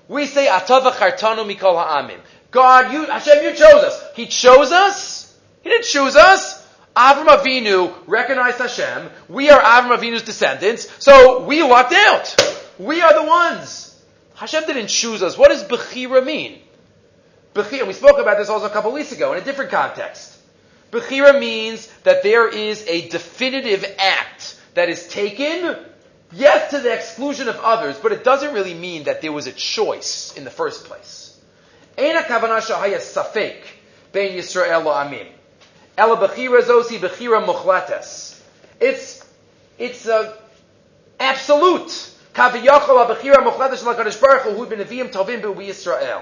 [0.07, 2.19] We say atava chartanu mikol ha'amim.
[2.49, 4.03] God, you, Hashem, you chose us.
[4.15, 5.37] He chose us.
[5.61, 6.56] He didn't choose us.
[6.97, 9.11] Avram Avinu recognized Hashem.
[9.29, 12.35] We are Avram Avinu's descendants, so we lucked out.
[12.79, 14.03] We are the ones.
[14.33, 15.37] Hashem didn't choose us.
[15.37, 16.59] What does Bechira mean?
[17.53, 20.39] Bechira, we spoke about this also a couple weeks ago in a different context.
[20.91, 25.75] Bechira means that there is a definitive act that is taken,
[26.31, 29.51] yes, to the exclusion of others, but it doesn't really mean that there was a
[29.51, 31.39] choice in the first place.
[31.95, 33.61] Eina kavana shahaya safek
[34.11, 35.27] bein Yisrael lo amim.
[35.97, 38.39] Ela bechira zosi bechira muchlates.
[38.79, 39.25] It's,
[39.79, 40.37] it's a
[41.19, 42.11] absolute.
[42.33, 46.21] Kaviyachol bechira muchlates l'kadosh baruch hu b'neviim tovim b'u Yisrael.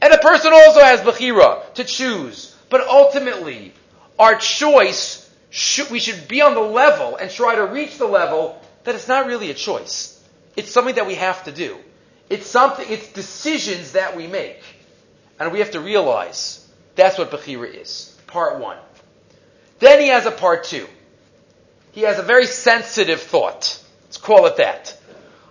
[0.00, 2.56] And a person also has bechira to choose.
[2.68, 3.72] But ultimately,
[4.18, 8.60] our choice, should, we should be on the level and try to reach the level
[8.84, 10.22] that it's not really a choice.
[10.56, 11.76] It's something that we have to do.
[12.28, 14.62] It's something, it's decisions that we make.
[15.38, 18.16] And we have to realize that's what Bechira is.
[18.26, 18.78] Part one.
[19.78, 20.86] Then he has a part two.
[21.92, 23.82] He has a very sensitive thought.
[24.04, 24.96] Let's call it that.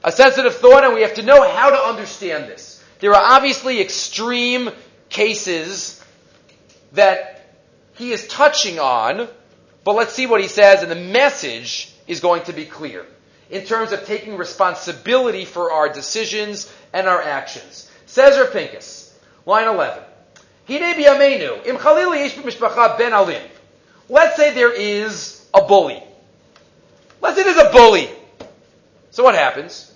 [0.03, 2.83] A sensitive thought, and we have to know how to understand this.
[2.99, 4.69] There are obviously extreme
[5.09, 6.03] cases
[6.93, 7.49] that
[7.95, 9.27] he is touching on,
[9.83, 13.05] but let's see what he says, and the message is going to be clear
[13.49, 17.89] in terms of taking responsibility for our decisions and our actions.
[18.05, 19.11] Says Rav Pinkus,
[19.45, 20.03] line 11.
[24.09, 26.01] Let's say there is a bully.
[27.21, 28.09] Let's say there's a bully.
[29.11, 29.93] So what happens?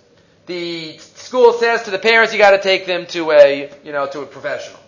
[0.47, 4.07] The school says to the parents, you got to take them to a, you know,
[4.07, 4.79] to a professional.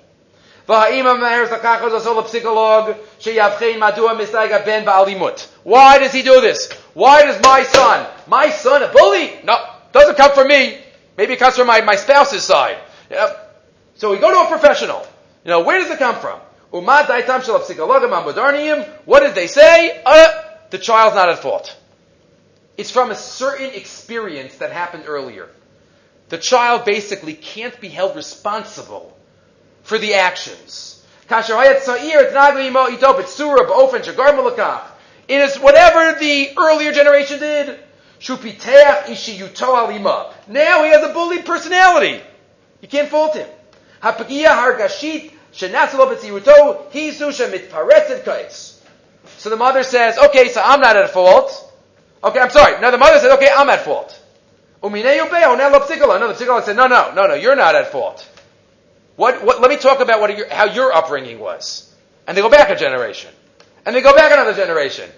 [5.63, 6.72] Why does he do this?
[6.93, 9.34] Why does my son, my son, a bully?
[9.43, 9.57] No,
[9.91, 10.80] doesn't come from me.
[11.17, 12.78] Maybe it comes from my, my spouse's side.
[13.09, 13.65] Yep.
[13.95, 15.05] So we go to a professional.
[15.43, 16.39] You know, where does it come from?
[19.05, 20.01] What did they say?
[20.05, 20.28] Uh,
[20.69, 21.76] the child's not at fault.
[22.78, 25.49] It's from a certain experience that happened earlier.
[26.30, 29.17] The child basically can't be held responsible
[29.84, 31.03] for the actions.
[35.28, 37.80] It is whatever the earlier generation did.
[40.47, 42.22] Now he has a bully personality.
[42.82, 43.47] You can't fault him.
[49.38, 51.74] So the mother says, okay, so I'm not at fault.
[52.24, 52.80] Okay, I'm sorry.
[52.80, 54.18] Now the mother says, okay, I'm at fault.
[54.84, 54.99] No, the
[56.34, 58.28] psikologue said, no, no, no, no, you're not at fault.
[59.16, 61.93] What, what, let me talk about what your, how your upbringing was.
[62.28, 63.32] And they go back a generation.
[63.86, 65.10] And they go back another generation.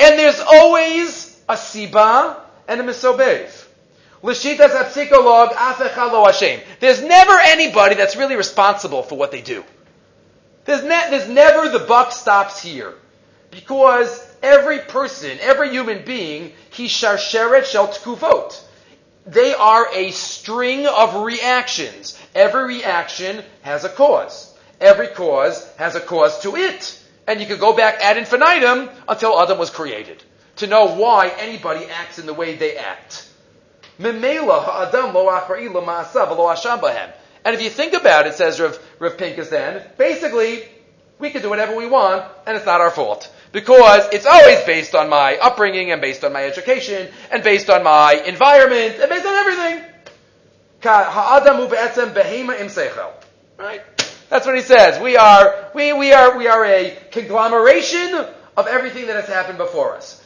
[0.00, 3.57] And there's always a siba and a misobev.
[4.22, 6.60] Afechalo Hashem.
[6.80, 9.64] There's never anybody that's really responsible for what they do.
[10.64, 12.94] There's, ne- there's never the buck stops here.
[13.50, 18.62] Because every person, every human being, he sharsheret shel tkuvot.
[19.26, 22.18] They are a string of reactions.
[22.34, 24.54] Every reaction has a cause.
[24.80, 27.02] Every cause has a cause to it.
[27.26, 30.22] And you could go back ad infinitum until Adam was created
[30.56, 33.27] to know why anybody acts in the way they act.
[37.44, 40.62] And if you think about it, says Rav, Rav Pinkus then, basically,
[41.18, 43.32] we can do whatever we want, and it's not our fault.
[43.52, 47.82] Because it's always based on my upbringing, and based on my education, and based on
[47.82, 49.84] my environment, and based on everything.
[53.56, 53.82] Right?
[54.28, 55.00] That's what he says.
[55.02, 58.14] We are, we, we are, we are a conglomeration
[58.56, 60.17] of everything that has happened before us.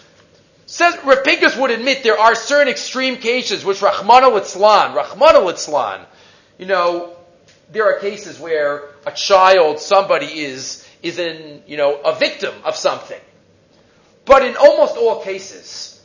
[0.72, 6.06] Says Rav would admit there are certain extreme cases which Rahman al-Itzlan, Rahman al-Itzlan,
[6.56, 7.14] you know,
[7.70, 12.74] there are cases where a child, somebody is, is in, you know, a victim of
[12.74, 13.20] something.
[14.24, 16.02] But in almost all cases,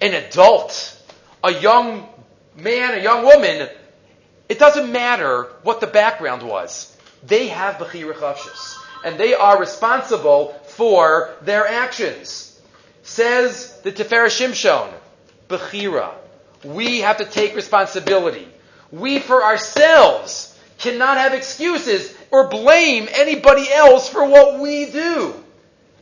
[0.00, 0.98] an adult,
[1.44, 2.08] a young
[2.56, 3.68] man, a young woman,
[4.48, 6.96] it doesn't matter what the background was.
[7.22, 8.76] They have Chavshis.
[9.04, 12.55] And they are responsible for their actions.
[13.06, 14.92] Says the Tiferet Shimshon,
[15.48, 16.12] Bechira.
[16.64, 18.48] We have to take responsibility.
[18.90, 25.34] We for ourselves cannot have excuses or blame anybody else for what we do.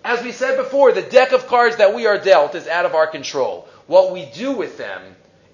[0.03, 2.95] As we said before, the deck of cards that we are dealt is out of
[2.95, 3.69] our control.
[3.87, 5.03] What we do with them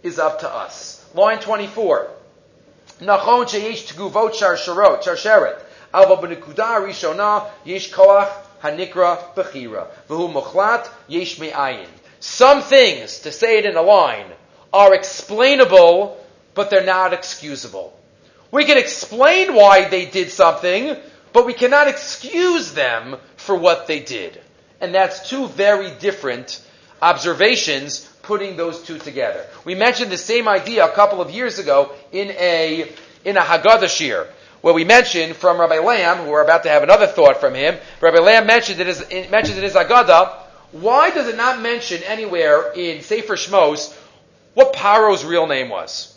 [0.05, 1.05] is up to us.
[1.15, 2.11] Line 24.
[3.01, 5.61] Nachon sheyesh tguvot sharsharot, sharsheret.
[5.93, 8.33] Alva b'nekuda rishona yesh koach
[8.63, 9.89] hanikra bechira.
[10.09, 11.89] V'hu muchlat yesh me'ayin.
[12.21, 14.27] Some things, to say it in a line,
[14.73, 16.19] are explainable,
[16.55, 17.99] but they're not excusable.
[18.51, 20.97] We can explain why they did something,
[21.33, 24.41] but we cannot excuse them for what they did.
[24.81, 26.63] And that's two very different
[27.01, 29.47] observations putting those two together.
[29.65, 32.91] We mentioned the same idea a couple of years ago in a,
[33.25, 34.29] in a Haggadah Shir
[34.61, 37.77] where we mentioned from Rabbi Lamm, who we're about to have another thought from him,
[38.01, 39.01] Rabbi Lamm mentioned his,
[39.31, 40.37] mentions in his Agadah,
[40.73, 43.97] why does it not mention anywhere in Sefer Shmos
[44.55, 46.17] what Paro's real name was?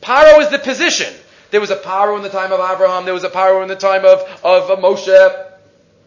[0.00, 1.12] Paro is the position.
[1.50, 3.76] There was a Paro in the time of Abraham, there was a Paro in the
[3.76, 5.46] time of, of Moshe.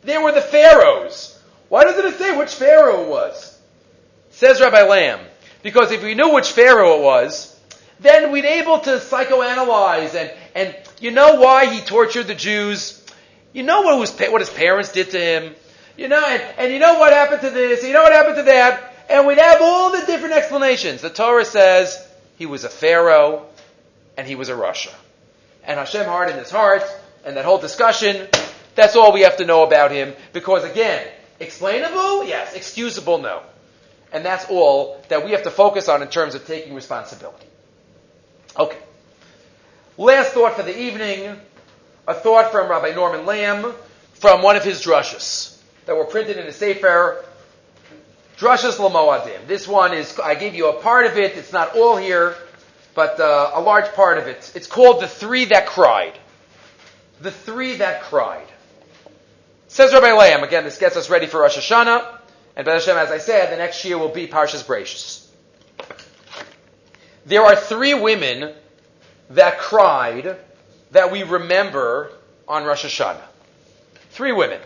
[0.03, 1.39] There were the pharaohs.
[1.69, 3.59] Why doesn't it say which pharaoh it was?
[4.32, 5.19] Says Rabbi Lamm,
[5.63, 7.51] because if we knew which pharaoh it was,
[8.02, 12.97] then we'd able to psychoanalyze and, and you know why he tortured the Jews?
[13.54, 15.56] You know what, was, what his parents did to him?
[15.97, 18.43] You know, and, and you know what happened to this, you know what happened to
[18.43, 21.02] that, and we'd have all the different explanations.
[21.02, 23.45] The Torah says he was a pharaoh,
[24.18, 24.91] and he was a Russia.
[25.64, 26.84] And Hashem hardened his heart,
[27.24, 28.28] and that whole discussion,
[28.74, 31.06] that's all we have to know about him, because again,
[31.39, 32.24] explainable?
[32.24, 32.54] Yes.
[32.56, 33.20] Excusable?
[33.20, 33.43] No.
[34.14, 37.45] And that's all that we have to focus on in terms of taking responsibility.
[38.58, 38.78] Okay.
[39.97, 41.36] Last thought for the evening,
[42.08, 43.74] a thought from Rabbi Norman Lamm
[44.14, 47.24] from one of his drushes that were printed in a Sefer,
[48.38, 49.47] Drushes Lamoadim.
[49.47, 52.36] This one is, I gave you a part of it, it's not all here,
[52.95, 54.52] but uh, a large part of it.
[54.56, 56.14] It's called The Three That Cried.
[57.22, 58.47] The Three That Cried.
[59.68, 62.18] Says Rabbi Lamm, again, this gets us ready for Rosh Hashanah,
[62.56, 65.30] and B'ez Hashem, as I said, the next year will be Parshas Bereishis.
[67.26, 68.53] There are three women
[69.32, 70.38] that cried
[70.91, 72.11] that we remember
[72.47, 73.22] on Rosh Hashanah.
[74.11, 74.59] Three women.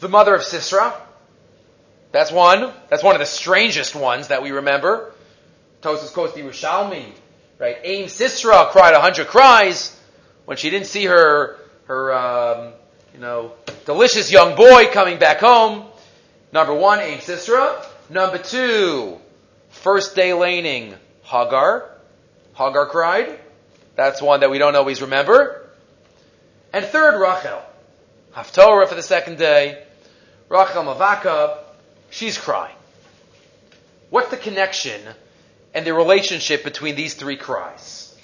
[0.00, 0.94] The mother of Sisra.
[2.10, 2.72] That's one.
[2.90, 5.12] That's one of the strangest ones that we remember.
[5.80, 7.06] Tosas the Yerushalmi,
[7.58, 7.76] right?
[7.82, 9.98] Aim Sisra cried a hundred cries
[10.44, 12.72] when she didn't see her, her, um,
[13.14, 13.52] you know,
[13.84, 15.86] delicious young boy coming back home.
[16.52, 17.84] Number one, Aim Sisra.
[18.10, 19.18] Number two,
[19.70, 21.88] first day laning, Hagar.
[22.54, 23.38] Hagar cried.
[23.96, 25.68] That's one that we don't always remember.
[26.72, 27.62] And third, Rachel.
[28.34, 29.82] Haftorah for the second day.
[30.48, 31.58] Rachel Mavaka.
[32.10, 32.74] She's crying.
[34.10, 35.00] What's the connection
[35.72, 38.14] and the relationship between these three cries?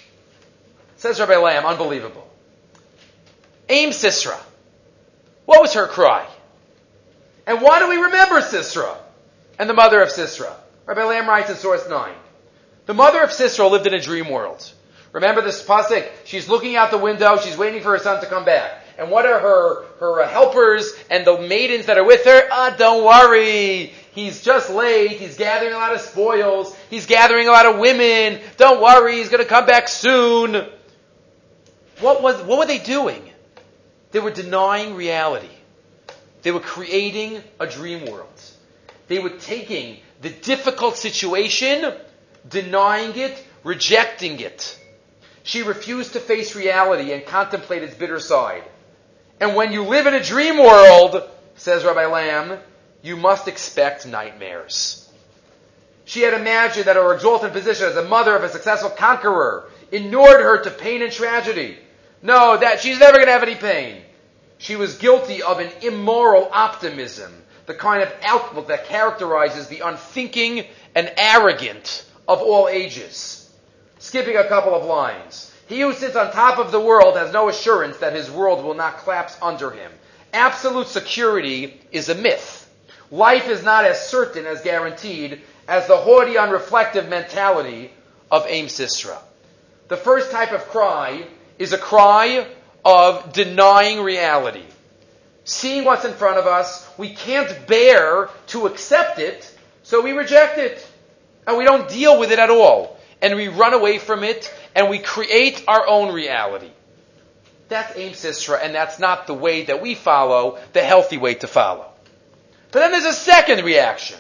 [0.97, 2.29] Says Rabbi Lamm, unbelievable.
[3.69, 4.39] Aim Sisra.
[5.47, 6.27] What was her cry?
[7.47, 8.97] And why do we remember Sisra
[9.59, 10.53] and the mother of Sisra?
[10.85, 12.15] Rabbi Lamm writes in source 9.
[12.89, 14.67] The mother of Sisra lived in a dream world.
[15.13, 16.09] Remember this pasuk?
[16.25, 17.37] She's looking out the window.
[17.37, 18.83] She's waiting for her son to come back.
[18.97, 22.49] And what are her her helpers and the maidens that are with her?
[22.51, 23.93] Ah, don't worry.
[24.15, 25.21] He's just late.
[25.21, 26.75] He's gathering a lot of spoils.
[26.89, 28.41] He's gathering a lot of women.
[28.57, 29.17] Don't worry.
[29.17, 30.55] He's going to come back soon.
[32.01, 33.23] What was what were they doing?
[34.13, 35.51] They were denying reality.
[36.41, 38.41] They were creating a dream world.
[39.09, 41.93] They were taking the difficult situation,
[42.49, 44.79] denying it, rejecting it.
[45.43, 48.65] She refused to face reality and contemplate its bitter side.
[49.41, 52.59] And when you live in a dream world, says Rabbi Lamm,
[53.03, 55.11] you must expect nightmares.
[56.05, 60.41] She had imagined that her exalted position as a mother of a successful conqueror inured
[60.41, 61.79] her to pain and tragedy.
[62.23, 64.03] No, that she's never going to have any pain.
[64.59, 67.33] She was guilty of an immoral optimism,
[67.67, 73.51] the kind of outlook that characterizes the unthinking and arrogant of all ages.
[73.99, 75.53] Skipping a couple of lines.
[75.67, 78.75] He who sits on top of the world has no assurance that his world will
[78.75, 79.91] not collapse under him.
[80.33, 82.71] Absolute security is a myth.
[83.11, 87.91] Life is not as certain as guaranteed as the haughty, unreflective mentality
[88.31, 89.19] of Aim Sisra.
[89.89, 91.27] The first type of cry
[91.59, 92.47] is a cry
[92.85, 94.65] of denying reality.
[95.45, 100.59] Seeing what's in front of us, we can't bear to accept it, so we reject
[100.59, 100.87] it.
[101.49, 104.89] And we don't deal with it at all and we run away from it and
[104.89, 106.71] we create our own reality.
[107.69, 111.47] That's Aim Sisra, and that's not the way that we follow, the healthy way to
[111.47, 111.87] follow.
[112.71, 114.19] But then there's a second reaction,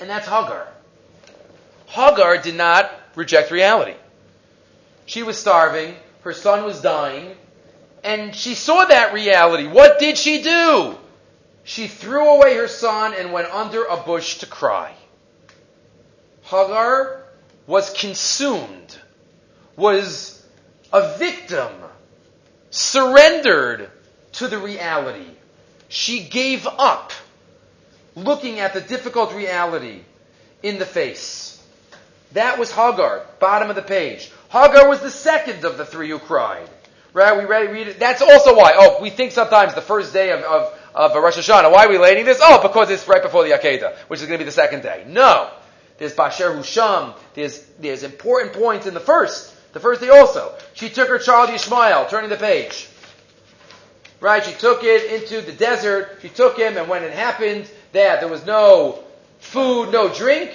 [0.00, 0.66] and that's Hagar.
[1.86, 3.94] Hagar did not reject reality.
[5.06, 7.36] She was starving, her son was dying,
[8.02, 9.68] and she saw that reality.
[9.68, 10.96] What did she do?
[11.62, 14.92] She threw away her son and went under a bush to cry.
[16.52, 17.22] Hagar
[17.66, 18.98] was consumed,
[19.74, 20.46] was
[20.92, 21.72] a victim,
[22.70, 23.90] surrendered
[24.32, 25.26] to the reality.
[25.88, 27.12] She gave up
[28.14, 30.02] looking at the difficult reality
[30.62, 31.58] in the face.
[32.32, 34.30] That was Hagar, bottom of the page.
[34.50, 36.68] Hagar was the second of the three who cried.
[37.14, 37.36] Right?
[37.36, 37.98] We read, read it.
[37.98, 38.72] That's also why.
[38.74, 41.70] Oh, we think sometimes the first day of, of, of Rosh Hashanah.
[41.72, 42.40] Why are we learning this?
[42.42, 45.04] Oh, because it's right before the Akedah, which is going to be the second day.
[45.06, 45.50] No.
[45.98, 47.14] There's Basher Husham.
[47.34, 49.54] There's, there's important points in the first.
[49.72, 50.54] The first day also.
[50.74, 52.88] She took her child Yishmael, turning the page.
[54.20, 54.44] Right?
[54.44, 56.18] She took it into the desert.
[56.22, 59.02] She took him, and when it happened that there was no
[59.40, 60.50] food, no drink,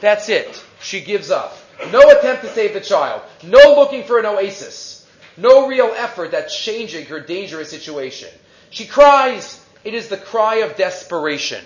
[0.00, 0.62] that's it.
[0.80, 1.56] She gives up.
[1.90, 3.22] No attempt to save the child.
[3.42, 5.06] No looking for an oasis.
[5.36, 8.30] No real effort at changing her dangerous situation.
[8.70, 9.62] She cries.
[9.84, 11.62] It is the cry of desperation.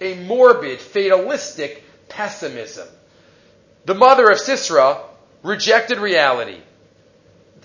[0.00, 2.88] A morbid, fatalistic pessimism.
[3.86, 5.00] The mother of Sisera
[5.42, 6.58] rejected reality.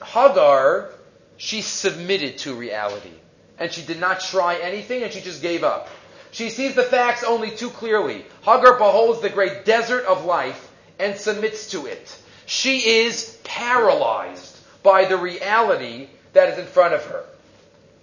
[0.04, 0.90] Hagar,
[1.38, 3.12] she submitted to reality.
[3.58, 5.90] And she did not try anything and she just gave up.
[6.32, 8.26] She sees the facts only too clearly.
[8.44, 12.18] Hagar beholds the great desert of life and submits to it.
[12.46, 17.24] She is paralyzed by the reality that is in front of her.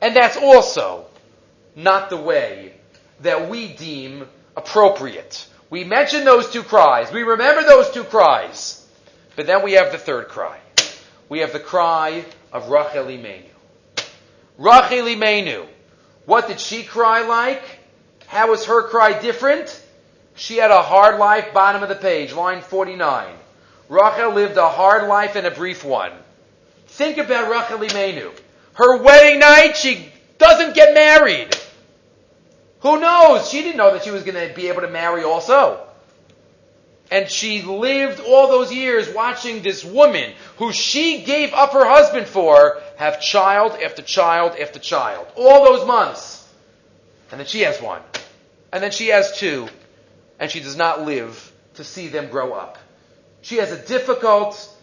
[0.00, 1.06] And that's also
[1.76, 2.72] not the way
[3.20, 4.26] that we deem
[4.56, 5.46] appropriate.
[5.72, 7.10] We mention those two cries.
[7.10, 8.86] We remember those two cries.
[9.36, 10.58] But then we have the third cry.
[11.30, 13.46] We have the cry of Rachel Imenu.
[14.58, 15.66] Rachel Imenu.
[16.26, 17.62] What did she cry like?
[18.26, 19.82] How was her cry different?
[20.34, 23.34] She had a hard life, bottom of the page, line 49.
[23.88, 26.12] Rachel lived a hard life and a brief one.
[26.88, 28.30] Think about Rachel Imenu.
[28.74, 31.56] Her wedding night, she doesn't get married.
[32.82, 33.48] Who knows?
[33.48, 35.80] She didn't know that she was going to be able to marry also.
[37.10, 42.26] And she lived all those years watching this woman who she gave up her husband
[42.26, 45.26] for have child after child after child.
[45.36, 46.48] All those months.
[47.30, 48.02] And then she has one.
[48.72, 49.68] And then she has two.
[50.40, 52.78] And she does not live to see them grow up.
[53.42, 54.74] She has a difficult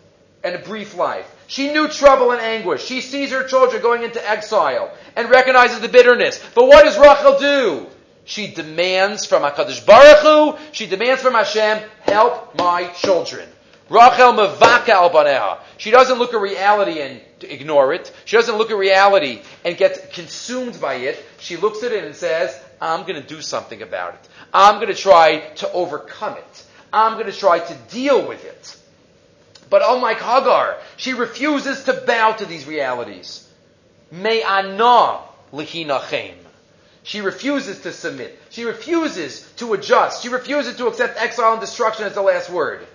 [0.44, 1.39] and a brief life.
[1.50, 2.86] She knew trouble and anguish.
[2.86, 6.40] She sees her children going into exile and recognizes the bitterness.
[6.54, 7.88] But what does Rachel do?
[8.26, 13.50] She demands from HaKadosh Baruch Hu, she demands from Hashem, help my children.
[13.90, 15.60] Rachel mevaka al.
[15.78, 18.14] She doesn't look at reality and ignore it.
[18.26, 21.26] She doesn't look at reality and get consumed by it.
[21.40, 24.30] She looks at it and says, I'm going to do something about it.
[24.54, 26.66] I'm going to try to overcome it.
[26.94, 28.79] I'm going to try to deal with it.
[29.70, 33.48] But oh unlike Hagar, she refuses to bow to these realities.
[34.12, 35.20] Me'ana
[35.54, 36.34] lihinachem.
[37.04, 38.38] She refuses to submit.
[38.50, 40.24] She refuses to adjust.
[40.24, 42.86] She refuses to accept exile and destruction as the last word.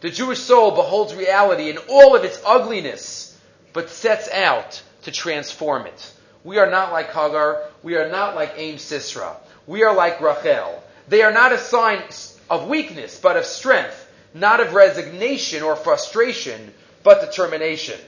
[0.00, 3.38] The Jewish soul beholds reality in all of its ugliness,
[3.72, 6.12] but sets out to transform it.
[6.44, 7.62] We are not like Hagar.
[7.82, 9.36] We are not like Aim Sisra.
[9.66, 10.82] We are like Rachel.
[11.08, 12.02] They are not a sign
[12.50, 14.05] of weakness, but of strength
[14.40, 16.72] not of resignation or frustration,
[17.02, 17.98] but determination.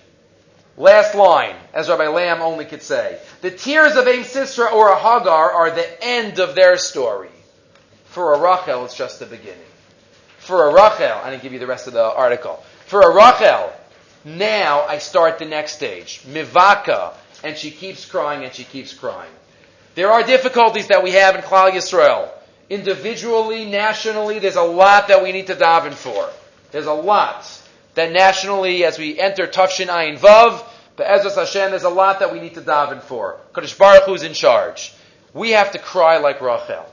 [0.77, 3.19] Last line, as Rabbi Lamm only could say.
[3.41, 7.31] The tears of Aim Sisra or a Hagar are the end of their story.
[8.07, 9.59] For a Rachel, it's just the beginning.
[10.39, 12.63] For a Rachel, I didn't give you the rest of the article.
[12.87, 13.73] For a Rachel,
[14.25, 16.23] now I start the next stage.
[16.27, 19.31] Mivaka, and she keeps crying and she keeps crying.
[19.95, 22.31] There are difficulties that we have in Klal Yisrael
[22.71, 26.29] individually, nationally, there's a lot that we need to daven for.
[26.71, 27.47] There's a lot
[27.95, 30.65] that nationally, as we enter Tav Shin Ayin Vav,
[30.99, 33.39] Ezra Hashem, there's a lot that we need to daven for.
[33.53, 34.93] Kadosh Baruch Hu is in charge.
[35.33, 36.85] We have to cry like Rachel.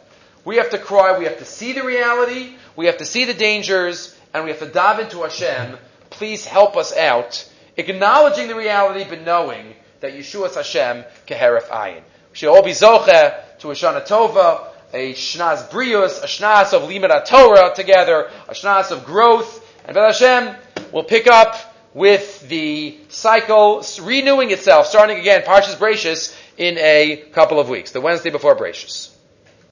[0.43, 1.17] We have to cry.
[1.17, 2.55] We have to see the reality.
[2.75, 5.77] We have to see the dangers, and we have to daven to Hashem.
[6.11, 12.01] Please help us out, acknowledging the reality, but knowing that Yeshua Hashem keheref ayin.
[12.31, 17.73] We should be zoche to Shana Tova a Shnas Brius, a Shnas of Limud Torah
[17.75, 20.55] together, a Shnas of growth, and Bel Hashem
[20.91, 27.59] will pick up with the cycle renewing itself, starting again, Parshas Bereishis, in a couple
[27.59, 29.14] of weeks, the Wednesday before Bereishis.